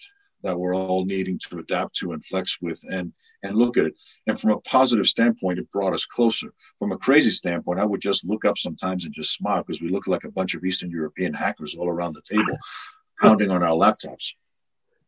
that 0.45 0.59
we're 0.59 0.77
all 0.77 1.05
needing 1.05 1.39
to 1.49 1.59
adapt 1.59 1.97
to 1.97 2.13
and 2.13 2.25
flex 2.25 2.59
with 2.61 2.83
and 2.91 3.13
and 3.45 3.57
look 3.57 3.77
at 3.77 3.85
it. 3.85 3.95
And 4.27 4.41
from 4.41 4.53
a 4.53 4.61
positive 4.61 5.07
standpoint, 5.07 5.59
it 5.59 5.71
brought 5.71 5.93
us 5.93 6.07
closer. 6.07 6.53
From 6.79 6.93
a 6.93 6.99
crazy 6.99 7.31
standpoint, 7.31 7.79
I 7.79 7.85
would 7.85 8.01
just 8.01 8.25
look 8.25 8.45
up 8.45 8.57
sometimes 8.57 9.05
and 9.05 9.13
just 9.13 9.35
smile 9.35 9.63
because 9.63 9.83
we 9.83 9.91
look 9.91 10.07
like 10.07 10.25
a 10.25 10.31
bunch 10.31 10.55
of 10.55 10.65
Eastern 10.65 10.91
European 10.91 11.35
hackers 11.35 11.77
all 11.77 11.89
around 11.89 12.15
the 12.15 12.23
table, 12.23 12.57
pounding 13.21 13.51
on 13.51 13.63
our 13.63 13.71
laptops. 13.71 14.33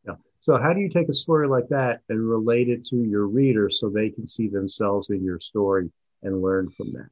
Yeah. 0.06 0.16
So, 0.40 0.58
how 0.58 0.74
do 0.74 0.80
you 0.80 0.90
take 0.90 1.08
a 1.08 1.14
story 1.14 1.48
like 1.48 1.68
that 1.70 2.00
and 2.10 2.28
relate 2.28 2.68
it 2.68 2.84
to 2.86 2.96
your 2.96 3.26
reader 3.26 3.70
so 3.70 3.88
they 3.88 4.10
can 4.10 4.28
see 4.28 4.48
themselves 4.48 5.08
in 5.08 5.24
your 5.24 5.40
story 5.40 5.90
and 6.22 6.42
learn 6.42 6.70
from 6.70 6.92
that? 6.92 7.08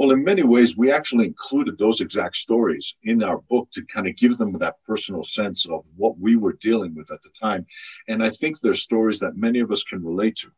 Well, 0.00 0.12
in 0.12 0.24
many 0.24 0.44
ways, 0.44 0.78
we 0.78 0.90
actually 0.90 1.26
included 1.26 1.76
those 1.76 2.00
exact 2.00 2.36
stories 2.36 2.94
in 3.02 3.22
our 3.22 3.36
book 3.50 3.68
to 3.72 3.84
kind 3.84 4.08
of 4.08 4.16
give 4.16 4.38
them 4.38 4.56
that 4.56 4.82
personal 4.86 5.22
sense 5.22 5.68
of 5.68 5.84
what 5.94 6.18
we 6.18 6.36
were 6.36 6.54
dealing 6.54 6.94
with 6.94 7.10
at 7.10 7.20
the 7.20 7.28
time. 7.38 7.66
And 8.08 8.22
I 8.22 8.30
think 8.30 8.58
they're 8.58 8.72
stories 8.72 9.20
that 9.20 9.36
many 9.36 9.60
of 9.60 9.70
us 9.70 9.84
can 9.84 10.02
relate 10.02 10.36
to. 10.36 10.48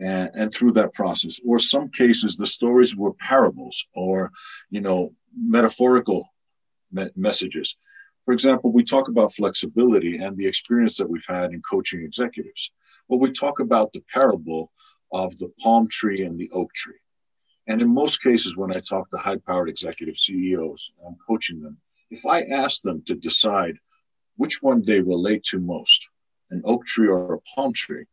And, 0.00 0.30
and 0.34 0.52
through 0.52 0.72
that 0.72 0.92
process, 0.92 1.40
or 1.46 1.58
some 1.58 1.88
cases, 1.88 2.36
the 2.36 2.44
stories 2.44 2.94
were 2.94 3.14
parables 3.14 3.86
or, 3.94 4.32
you 4.68 4.82
know, 4.82 5.14
metaphorical 5.34 6.28
me- 6.92 7.08
messages. 7.16 7.74
For 8.26 8.34
example, 8.34 8.70
we 8.70 8.84
talk 8.84 9.08
about 9.08 9.32
flexibility 9.32 10.18
and 10.18 10.36
the 10.36 10.46
experience 10.46 10.98
that 10.98 11.08
we've 11.08 11.24
had 11.26 11.52
in 11.52 11.62
coaching 11.62 12.02
executives. 12.02 12.70
Well, 13.08 13.18
we 13.18 13.32
talk 13.32 13.60
about 13.60 13.94
the 13.94 14.04
parable 14.12 14.72
of 15.10 15.38
the 15.38 15.50
palm 15.58 15.88
tree 15.88 16.22
and 16.22 16.38
the 16.38 16.50
oak 16.52 16.74
tree. 16.74 17.00
And 17.68 17.82
in 17.82 17.92
most 17.92 18.22
cases, 18.22 18.56
when 18.56 18.70
I 18.74 18.80
talk 18.88 19.10
to 19.10 19.18
high 19.18 19.36
powered 19.36 19.68
executive 19.68 20.18
CEOs, 20.18 20.90
I'm 21.06 21.16
coaching 21.26 21.60
them. 21.60 21.76
If 22.10 22.24
I 22.24 22.42
ask 22.44 22.80
them 22.80 23.02
to 23.06 23.14
decide 23.14 23.76
which 24.36 24.62
one 24.62 24.82
they 24.82 25.00
relate 25.00 25.44
to 25.44 25.60
most, 25.60 26.08
an 26.50 26.62
oak 26.64 26.86
tree 26.86 27.08
or 27.08 27.34
a 27.34 27.40
palm 27.54 27.74
tree, 27.74 28.06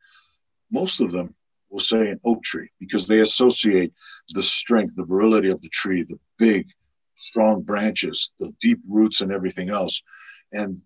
most 0.69 1.00
of 1.00 1.12
them 1.12 1.33
will 1.69 1.79
say 1.79 2.09
an 2.09 2.19
oak 2.25 2.43
tree 2.43 2.69
because 2.81 3.07
they 3.07 3.19
associate 3.19 3.93
the 4.33 4.43
strength, 4.43 4.95
the 4.97 5.05
virility 5.05 5.50
of 5.50 5.62
the 5.62 5.69
tree, 5.69 6.03
the 6.03 6.19
big, 6.38 6.67
strong 7.15 7.62
branches, 7.62 8.31
the 8.39 8.53
deep 8.59 8.79
roots, 8.89 9.21
and 9.21 9.31
everything 9.31 9.69
else. 9.69 10.01
And 10.51 10.81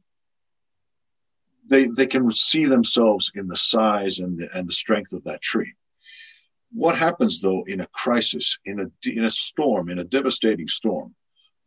they, 1.67 1.85
they 1.85 2.05
can 2.05 2.29
see 2.31 2.65
themselves 2.65 3.31
in 3.33 3.47
the 3.47 3.57
size 3.57 4.19
and 4.19 4.37
the, 4.37 4.47
and 4.55 4.67
the 4.67 4.73
strength 4.73 5.13
of 5.13 5.23
that 5.23 5.41
tree. 5.41 5.73
What 6.71 6.97
happens 6.97 7.41
though 7.41 7.63
in 7.67 7.81
a 7.81 7.87
crisis, 7.87 8.57
in 8.65 8.79
a, 8.79 9.09
in 9.09 9.23
a 9.23 9.31
storm, 9.31 9.89
in 9.89 9.99
a 9.99 10.03
devastating 10.03 10.67
storm? 10.67 11.15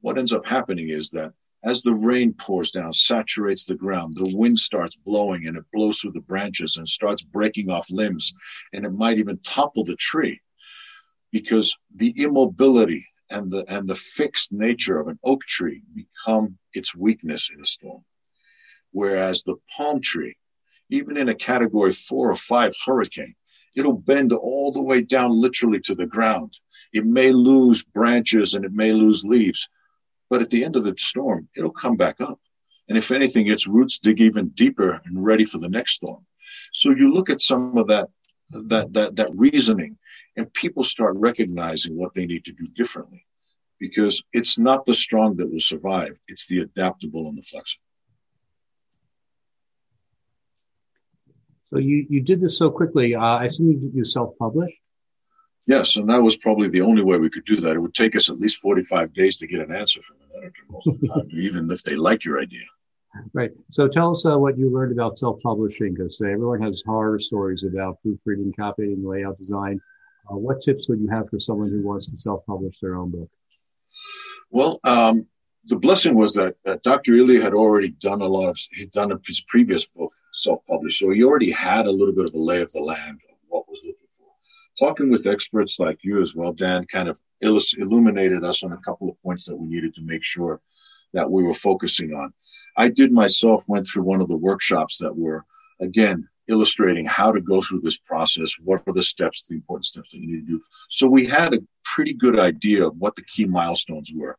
What 0.01 0.19
ends 0.19 0.33
up 0.33 0.47
happening 0.47 0.89
is 0.89 1.11
that 1.11 1.33
as 1.65 1.83
the 1.83 1.95
rain 1.95 2.35
pours 2.35 2.73
down, 2.73 2.93
saturates 2.93 3.65
the 3.65 3.77
ground, 3.77 4.15
the 4.17 4.37
wind 4.37 4.59
starts 4.59 4.97
blowing 4.97 5.47
and 5.47 5.57
it 5.57 5.65
blows 5.73 6.01
through 6.01 6.13
the 6.13 6.21
branches 6.21 6.77
and 6.77 6.89
starts 6.89 7.23
breaking 7.23 7.71
off 7.71 7.89
limbs, 7.91 8.33
and 8.73 8.85
it 8.85 8.93
might 8.93 9.19
even 9.19 9.39
topple 9.39 9.85
the 9.85 9.95
tree 9.95 10.41
because 11.31 11.77
the 11.95 12.11
immobility 12.17 13.07
and 13.31 13.51
the 13.51 13.65
and 13.69 13.89
the 13.89 13.95
fixed 13.95 14.53
nature 14.53 14.99
of 14.99 15.09
an 15.09 15.19
oak 15.25 15.43
tree 15.45 15.83
become 15.95 16.59
its 16.75 16.95
weakness 16.95 17.51
in 17.55 17.61
a 17.61 17.67
storm. 17.67 18.05
Whereas 18.91 19.43
the 19.43 19.57
palm 19.77 20.01
tree, 20.01 20.37
even 20.91 21.17
in 21.17 21.29
a 21.29 21.35
category 21.35 21.93
four 21.93 22.31
or 22.31 22.37
five 22.37 22.75
hurricane, 22.85 23.37
it'll 23.75 23.93
bend 23.93 24.33
all 24.33 24.73
the 24.73 24.83
way 24.83 25.01
down 25.01 25.31
literally 25.33 25.81
to 25.81 25.95
the 25.95 26.07
ground. 26.07 26.59
It 26.93 27.07
may 27.07 27.33
lose 27.33 27.83
branches 27.83 28.55
and 28.55 28.65
it 28.65 28.73
may 28.73 28.93
lose 28.93 29.25
leaves, 29.25 29.69
but 30.29 30.43
at 30.43 30.51
the 30.51 30.65
end 30.65 30.77
of 30.77 30.85
the 30.85 30.95
storm, 30.99 31.49
it'll 31.57 31.71
come 31.71 31.97
back 31.97 32.21
up. 32.21 32.41
And 32.89 32.99
if 32.99 33.11
anything, 33.11 33.49
its 33.49 33.67
roots 33.67 33.99
dig 33.99 34.21
even 34.21 34.49
deeper 34.49 35.01
and 35.05 35.25
ready 35.25 35.45
for 35.45 35.59
the 35.59 35.69
next 35.69 35.95
storm. 35.95 36.27
So 36.73 36.91
you 36.91 37.13
look 37.13 37.31
at 37.31 37.41
some 37.41 37.79
of 37.79 37.87
that 37.89 38.09
that 38.51 38.93
that 38.93 39.17
that 39.17 39.31
reasoning, 39.35 39.99
and 40.37 40.53
people 40.53 40.85
start 40.85 41.17
recognizing 41.17 41.97
what 41.97 42.13
they 42.13 42.27
need 42.27 42.45
to 42.45 42.53
do 42.53 42.67
differently, 42.75 43.25
because 43.79 44.23
it's 44.33 44.59
not 44.59 44.85
the 44.85 44.93
strong 44.93 45.37
that 45.37 45.51
will 45.51 45.61
survive; 45.61 46.19
it's 46.29 46.47
the 46.47 46.61
adaptable 46.61 47.29
and 47.29 47.39
the 47.39 47.43
flexible. 47.43 47.85
So 51.73 51.79
you, 51.79 52.07
you 52.11 52.21
did 52.21 52.41
this 52.41 52.59
so 52.59 52.71
quickly. 52.71 53.15
Uh, 53.15 53.21
I 53.21 53.45
assume 53.47 53.91
you, 53.95 54.05
self-published? 54.05 54.79
Yes, 55.67 55.97
and 55.97 56.09
that 56.11 56.23
was 56.23 56.37
probably 56.37 56.69
the 56.69 56.83
only 56.83 57.03
way 57.03 57.19
we 57.19 57.31
could 57.31 57.47
do 57.47 57.57
that. 57.57 57.77
It 57.77 57.79
would 57.79 57.95
take 57.95 58.15
us 58.15 58.29
at 58.29 58.39
least 58.39 58.59
45 58.59 59.15
days 59.15 59.39
to 59.39 59.47
get 59.47 59.61
an 59.61 59.75
answer 59.75 60.03
from 60.03 60.17
an 60.23 60.29
editor 60.37 60.63
most 60.69 60.87
of 60.89 61.01
the 61.01 61.09
time, 61.09 61.29
even 61.33 61.71
if 61.71 61.83
they 61.83 61.95
like 61.95 62.25
your 62.25 62.41
idea. 62.41 62.65
Right. 63.33 63.53
So 63.71 63.89
tell 63.89 64.11
us 64.11 64.27
uh, 64.27 64.39
what 64.39 64.59
you 64.59 64.71
learned 64.71 64.93
about 64.93 65.19
self-publishing, 65.19 65.95
because 65.95 66.21
everyone 66.21 66.61
has 66.63 66.83
horror 66.85 67.19
stories 67.19 67.63
about 67.63 68.03
proofreading, 68.03 68.53
copying, 68.59 69.07
layout 69.07 69.39
design. 69.39 69.81
Uh, 70.31 70.37
what 70.37 70.61
tips 70.61 70.89
would 70.89 71.01
you 71.01 71.09
have 71.09 71.31
for 71.31 71.39
someone 71.39 71.71
who 71.71 71.83
wants 71.83 72.11
to 72.11 72.19
self-publish 72.19 72.79
their 72.81 72.97
own 72.97 73.11
book? 73.11 73.31
Well, 74.51 74.81
um, 74.85 75.27
the 75.65 75.77
blessing 75.77 76.17
was 76.17 76.35
that, 76.35 76.57
that 76.65 76.83
Dr. 76.83 77.15
Elia 77.15 77.41
had 77.41 77.55
already 77.55 77.91
done 77.91 78.21
a 78.21 78.27
lot 78.27 78.51
of, 78.51 78.59
he'd 78.73 78.93
done 78.93 79.19
his 79.27 79.43
previous 79.43 79.87
book, 79.87 80.13
self-published. 80.33 80.99
So 80.99 81.11
he 81.11 81.23
already 81.23 81.51
had 81.51 81.87
a 81.87 81.91
little 81.91 82.15
bit 82.15 82.27
of 82.27 82.35
a 82.35 82.39
lay 82.39 82.63
of 82.63 82.73
the 82.73 82.81
land 82.81 83.21
of 83.31 83.37
what 83.49 83.69
was 83.69 83.81
looking 83.85 84.09
for. 84.19 84.87
Talking 84.87 85.11
with 85.11 85.27
experts 85.27 85.79
like 85.79 85.99
you 86.03 86.21
as 86.21 86.35
well, 86.35 86.53
Dan, 86.53 86.87
kind 86.87 87.09
of 87.09 87.21
illuminated 87.41 88.45
us 88.45 88.63
on 88.63 88.73
a 88.73 88.79
couple 88.79 89.09
of 89.09 89.23
points 89.23 89.47
that 89.47 89.57
we 89.57 89.69
needed 89.69 89.95
to 89.95 90.03
make 90.03 90.25
sure 90.25 90.61
that 91.13 91.31
we 91.31 91.43
were 91.43 91.55
focusing 91.55 92.15
on. 92.15 92.33
I 92.77 92.89
did 92.89 93.13
myself 93.13 93.65
went 93.67 93.87
through 93.87 94.05
one 94.05 94.21
of 94.21 94.29
the 94.29 94.37
workshops 94.37 94.99
that 94.99 95.15
were 95.15 95.45
again 95.81 96.29
illustrating 96.49 97.05
how 97.05 97.31
to 97.31 97.41
go 97.41 97.63
through 97.63 97.81
this 97.81 97.99
process. 97.99 98.55
What 98.63 98.83
are 98.87 98.93
the 98.93 99.03
steps, 99.03 99.47
the 99.47 99.55
important 99.55 99.87
steps 99.87 100.11
that 100.11 100.19
you 100.19 100.27
need 100.27 100.47
to 100.47 100.53
do? 100.53 100.63
So 100.89 101.07
we 101.07 101.27
had 101.27 101.55
a 101.55 101.63
pretty 101.85 102.15
good 102.15 102.39
idea 102.39 102.87
of 102.87 102.97
what 102.97 103.17
the 103.17 103.23
key 103.23 103.45
milestones 103.45 104.11
were. 104.15 104.39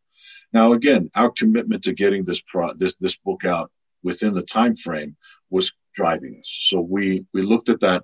Now, 0.52 0.74
again, 0.74 1.10
our 1.16 1.30
commitment 1.30 1.84
to 1.84 1.94
getting 1.94 2.24
this 2.24 2.42
pro- 2.42 2.74
this 2.74 2.96
this 3.00 3.18
book 3.18 3.46
out 3.46 3.72
within 4.04 4.34
the 4.34 4.44
time 4.44 4.76
frame 4.76 5.16
was 5.50 5.72
driving 5.94 6.38
us. 6.40 6.60
So 6.70 6.80
we 6.82 7.26
we 7.34 7.42
looked 7.42 7.70
at 7.70 7.80
that. 7.82 8.04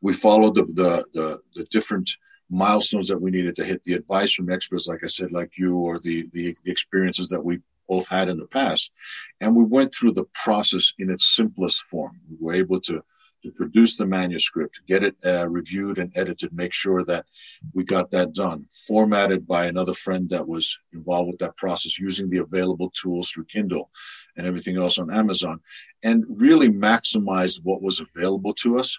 We 0.00 0.12
followed 0.12 0.54
the 0.54 0.64
the 0.64 1.04
the, 1.12 1.40
the 1.54 1.64
different 1.64 2.10
milestones 2.50 3.08
that 3.08 3.20
we 3.20 3.30
needed 3.30 3.56
to 3.56 3.64
hit. 3.64 3.82
The 3.84 3.94
advice 3.94 4.32
from 4.32 4.50
experts, 4.50 4.86
like 4.86 5.00
I 5.02 5.06
said, 5.06 5.32
like 5.32 5.52
you, 5.56 5.76
or 5.76 5.98
the 5.98 6.28
the, 6.32 6.56
the 6.64 6.70
experiences 6.70 7.28
that 7.28 7.44
we 7.44 7.60
both 7.88 8.08
had 8.08 8.28
in 8.28 8.38
the 8.38 8.46
past, 8.46 8.92
and 9.40 9.54
we 9.54 9.64
went 9.64 9.94
through 9.94 10.12
the 10.12 10.24
process 10.34 10.92
in 10.98 11.10
its 11.10 11.34
simplest 11.34 11.82
form. 11.82 12.20
We 12.30 12.36
were 12.40 12.54
able 12.54 12.80
to 12.82 13.02
to 13.42 13.50
produce 13.50 13.96
the 13.96 14.06
manuscript, 14.06 14.80
get 14.86 15.02
it 15.02 15.16
uh, 15.24 15.48
reviewed 15.48 15.98
and 15.98 16.12
edited, 16.16 16.52
make 16.52 16.72
sure 16.72 17.04
that 17.04 17.26
we 17.74 17.84
got 17.84 18.10
that 18.10 18.32
done, 18.32 18.66
formatted 18.86 19.46
by 19.46 19.66
another 19.66 19.94
friend 19.94 20.28
that 20.30 20.46
was 20.46 20.78
involved 20.92 21.28
with 21.30 21.38
that 21.38 21.56
process, 21.56 21.98
using 21.98 22.30
the 22.30 22.38
available 22.38 22.90
tools 22.90 23.30
through 23.30 23.44
Kindle 23.44 23.90
and 24.36 24.46
everything 24.46 24.76
else 24.76 24.98
on 24.98 25.12
Amazon, 25.12 25.60
and 26.02 26.24
really 26.28 26.68
maximized 26.68 27.60
what 27.62 27.82
was 27.82 28.00
available 28.00 28.54
to 28.54 28.78
us 28.78 28.98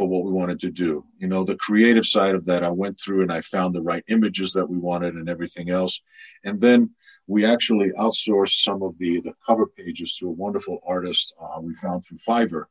for 0.00 0.08
what 0.08 0.24
we 0.24 0.32
wanted 0.32 0.58
to 0.58 0.70
do. 0.70 1.04
You 1.18 1.28
know, 1.28 1.44
the 1.44 1.58
creative 1.58 2.06
side 2.06 2.34
of 2.34 2.46
that, 2.46 2.64
I 2.64 2.70
went 2.70 2.98
through 2.98 3.20
and 3.20 3.30
I 3.30 3.42
found 3.42 3.74
the 3.74 3.82
right 3.82 4.02
images 4.08 4.54
that 4.54 4.64
we 4.64 4.78
wanted 4.78 5.12
and 5.12 5.28
everything 5.28 5.68
else. 5.68 6.00
And 6.42 6.58
then 6.58 6.92
we 7.26 7.44
actually 7.44 7.90
outsourced 7.98 8.62
some 8.62 8.82
of 8.82 8.96
the, 8.96 9.20
the 9.20 9.34
cover 9.46 9.66
pages 9.66 10.16
to 10.16 10.28
a 10.28 10.30
wonderful 10.30 10.78
artist 10.86 11.34
uh, 11.38 11.60
we 11.60 11.74
found 11.74 12.06
through 12.06 12.16
Fiverr 12.16 12.64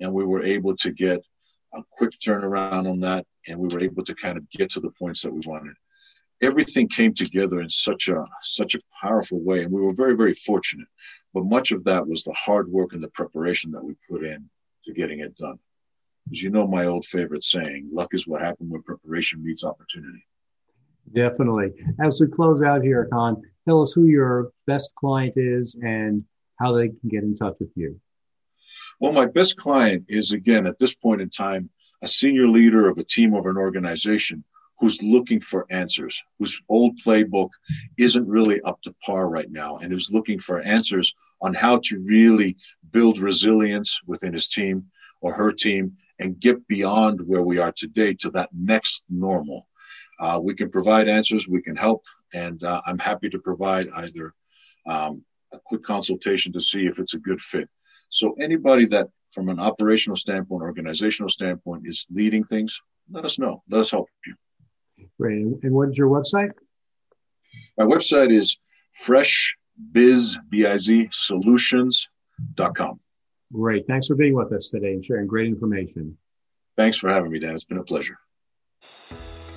and 0.00 0.10
we 0.10 0.24
were 0.24 0.42
able 0.42 0.74
to 0.76 0.90
get 0.90 1.20
a 1.74 1.82
quick 1.90 2.12
turnaround 2.12 2.90
on 2.90 2.98
that 3.00 3.26
and 3.46 3.58
we 3.58 3.68
were 3.68 3.84
able 3.84 4.02
to 4.02 4.14
kind 4.14 4.38
of 4.38 4.50
get 4.50 4.70
to 4.70 4.80
the 4.80 4.90
points 4.98 5.20
that 5.20 5.32
we 5.34 5.42
wanted 5.46 5.74
everything 6.42 6.88
came 6.88 7.12
together 7.12 7.60
in 7.60 7.68
such 7.68 8.08
a 8.08 8.24
such 8.40 8.74
a 8.74 8.80
powerful 9.00 9.38
way 9.40 9.62
and 9.62 9.70
we 9.70 9.80
were 9.80 9.92
very 9.92 10.16
very 10.16 10.34
fortunate 10.34 10.88
but 11.32 11.44
much 11.44 11.70
of 11.70 11.84
that 11.84 12.04
was 12.04 12.24
the 12.24 12.34
hard 12.36 12.68
work 12.68 12.94
and 12.94 13.02
the 13.02 13.10
preparation 13.10 13.70
that 13.70 13.84
we 13.84 13.94
put 14.10 14.24
in 14.24 14.48
to 14.84 14.92
getting 14.92 15.20
it 15.20 15.36
done 15.36 15.58
as 16.30 16.42
you 16.42 16.50
know 16.50 16.66
my 16.66 16.86
old 16.86 17.04
favorite 17.04 17.44
saying 17.44 17.88
luck 17.92 18.08
is 18.12 18.26
what 18.26 18.40
happened 18.40 18.70
when 18.70 18.82
preparation 18.82 19.42
meets 19.42 19.64
opportunity. 19.64 20.24
Definitely. 21.14 21.72
As 22.00 22.20
we 22.20 22.28
close 22.28 22.62
out 22.62 22.82
here 22.82 23.08
Kon 23.12 23.42
tell 23.66 23.82
us 23.82 23.92
who 23.92 24.04
your 24.06 24.52
best 24.66 24.94
client 24.94 25.34
is 25.36 25.76
and 25.82 26.24
how 26.60 26.72
they 26.72 26.88
can 26.88 27.08
get 27.08 27.22
in 27.22 27.34
touch 27.34 27.56
with 27.58 27.70
you. 27.74 28.00
Well, 29.00 29.12
my 29.12 29.26
best 29.26 29.56
client 29.56 30.04
is, 30.08 30.32
again, 30.32 30.66
at 30.66 30.78
this 30.78 30.94
point 30.94 31.20
in 31.20 31.30
time, 31.30 31.70
a 32.02 32.08
senior 32.08 32.46
leader 32.46 32.88
of 32.88 32.98
a 32.98 33.04
team 33.04 33.34
of 33.34 33.46
an 33.46 33.56
organization 33.56 34.44
who's 34.78 35.02
looking 35.02 35.40
for 35.40 35.66
answers, 35.70 36.22
whose 36.38 36.60
old 36.68 36.98
playbook 37.04 37.50
isn't 37.98 38.26
really 38.26 38.60
up 38.62 38.80
to 38.82 38.94
par 39.04 39.28
right 39.28 39.50
now, 39.50 39.76
and 39.78 39.92
who's 39.92 40.10
looking 40.10 40.38
for 40.38 40.60
answers 40.62 41.14
on 41.42 41.54
how 41.54 41.78
to 41.84 41.98
really 42.00 42.56
build 42.90 43.18
resilience 43.18 44.00
within 44.06 44.32
his 44.32 44.48
team 44.48 44.84
or 45.20 45.32
her 45.32 45.52
team 45.52 45.92
and 46.20 46.38
get 46.38 46.66
beyond 46.68 47.20
where 47.26 47.42
we 47.42 47.58
are 47.58 47.72
today 47.72 48.14
to 48.14 48.30
that 48.30 48.50
next 48.52 49.04
normal. 49.08 49.66
Uh, 50.20 50.38
we 50.40 50.54
can 50.54 50.70
provide 50.70 51.08
answers, 51.08 51.48
we 51.48 51.62
can 51.62 51.74
help, 51.74 52.04
and 52.32 52.62
uh, 52.62 52.80
I'm 52.86 52.98
happy 52.98 53.28
to 53.30 53.38
provide 53.38 53.88
either 53.96 54.34
um, 54.86 55.24
a 55.52 55.58
quick 55.58 55.82
consultation 55.82 56.52
to 56.52 56.60
see 56.60 56.86
if 56.86 56.98
it's 56.98 57.14
a 57.14 57.18
good 57.18 57.40
fit 57.40 57.68
so 58.10 58.34
anybody 58.38 58.84
that 58.86 59.08
from 59.30 59.48
an 59.48 59.60
operational 59.60 60.16
standpoint, 60.16 60.62
organizational 60.62 61.28
standpoint 61.28 61.86
is 61.86 62.06
leading 62.10 62.44
things, 62.44 62.82
let 63.10 63.24
us 63.24 63.38
know. 63.38 63.62
Let 63.70 63.80
us 63.80 63.90
help 63.92 64.08
you. 64.26 64.34
Great. 65.18 65.46
And 65.62 65.72
what 65.72 65.90
is 65.90 65.96
your 65.96 66.08
website? 66.08 66.50
My 67.78 67.84
website 67.84 68.32
is 68.32 68.58
freshbiz, 68.92 70.36
B-I-Z, 70.48 71.08
solutions.com. 71.12 73.00
Great. 73.52 73.86
Thanks 73.86 74.06
for 74.06 74.14
being 74.14 74.34
with 74.34 74.52
us 74.52 74.68
today 74.68 74.92
and 74.92 75.04
sharing 75.04 75.26
great 75.26 75.48
information. 75.48 76.16
Thanks 76.76 76.96
for 76.96 77.10
having 77.10 77.32
me, 77.32 77.40
Dan. 77.40 77.54
It's 77.54 77.64
been 77.64 77.78
a 77.78 77.84
pleasure. 77.84 78.18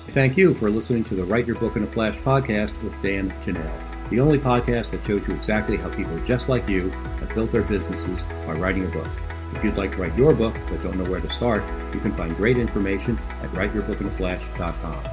Thank 0.08 0.36
you 0.36 0.52
for 0.54 0.68
listening 0.68 1.04
to 1.04 1.14
the 1.14 1.24
Write 1.24 1.46
Your 1.46 1.56
Book 1.56 1.76
in 1.76 1.84
a 1.84 1.86
Flash 1.86 2.18
podcast 2.18 2.80
with 2.82 2.92
Dan 3.02 3.30
Janelle, 3.42 4.10
the 4.10 4.20
only 4.20 4.38
podcast 4.38 4.90
that 4.90 5.04
shows 5.04 5.26
you 5.26 5.34
exactly 5.34 5.76
how 5.76 5.88
people 5.94 6.18
just 6.24 6.48
like 6.48 6.68
you 6.68 6.90
have 6.90 7.34
built 7.34 7.52
their 7.52 7.62
businesses 7.62 8.22
by 8.46 8.52
writing 8.52 8.84
a 8.84 8.88
book. 8.88 9.08
If 9.54 9.64
you'd 9.64 9.76
like 9.76 9.92
to 9.92 9.96
write 9.98 10.16
your 10.16 10.34
book 10.34 10.54
but 10.68 10.82
don't 10.82 10.98
know 10.98 11.08
where 11.08 11.20
to 11.20 11.30
start, 11.30 11.62
you 11.94 12.00
can 12.00 12.12
find 12.12 12.36
great 12.36 12.58
information 12.58 13.18
at 13.42 13.50
writeyourbookinaflash.com. 13.50 15.04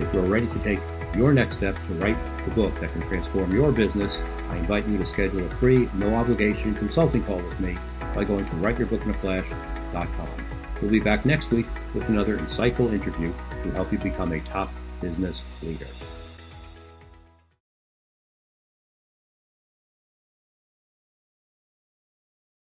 If 0.00 0.12
you're 0.12 0.22
ready 0.22 0.46
to 0.48 0.58
take 0.60 0.80
your 1.14 1.34
next 1.34 1.56
step 1.56 1.76
to 1.86 1.94
write 1.94 2.16
the 2.44 2.50
book 2.52 2.74
that 2.80 2.92
can 2.92 3.02
transform 3.02 3.54
your 3.54 3.70
business, 3.70 4.20
I 4.48 4.56
invite 4.56 4.88
you 4.88 4.96
to 4.98 5.04
schedule 5.04 5.44
a 5.46 5.50
free, 5.50 5.88
no 5.94 6.14
obligation 6.14 6.74
consulting 6.74 7.22
call 7.24 7.38
with 7.38 7.60
me 7.60 7.76
by 8.14 8.24
going 8.24 8.44
to 8.46 8.52
writeyourbookinaflash.com. 8.52 10.28
We'll 10.80 10.90
be 10.90 11.00
back 11.00 11.26
next 11.26 11.50
week 11.50 11.66
with 11.94 12.08
another 12.08 12.38
insightful 12.38 12.92
interview 12.92 13.32
to 13.62 13.70
help 13.72 13.92
you 13.92 13.98
become 13.98 14.32
a 14.32 14.40
top 14.40 14.72
business 15.00 15.44
leader. 15.62 15.86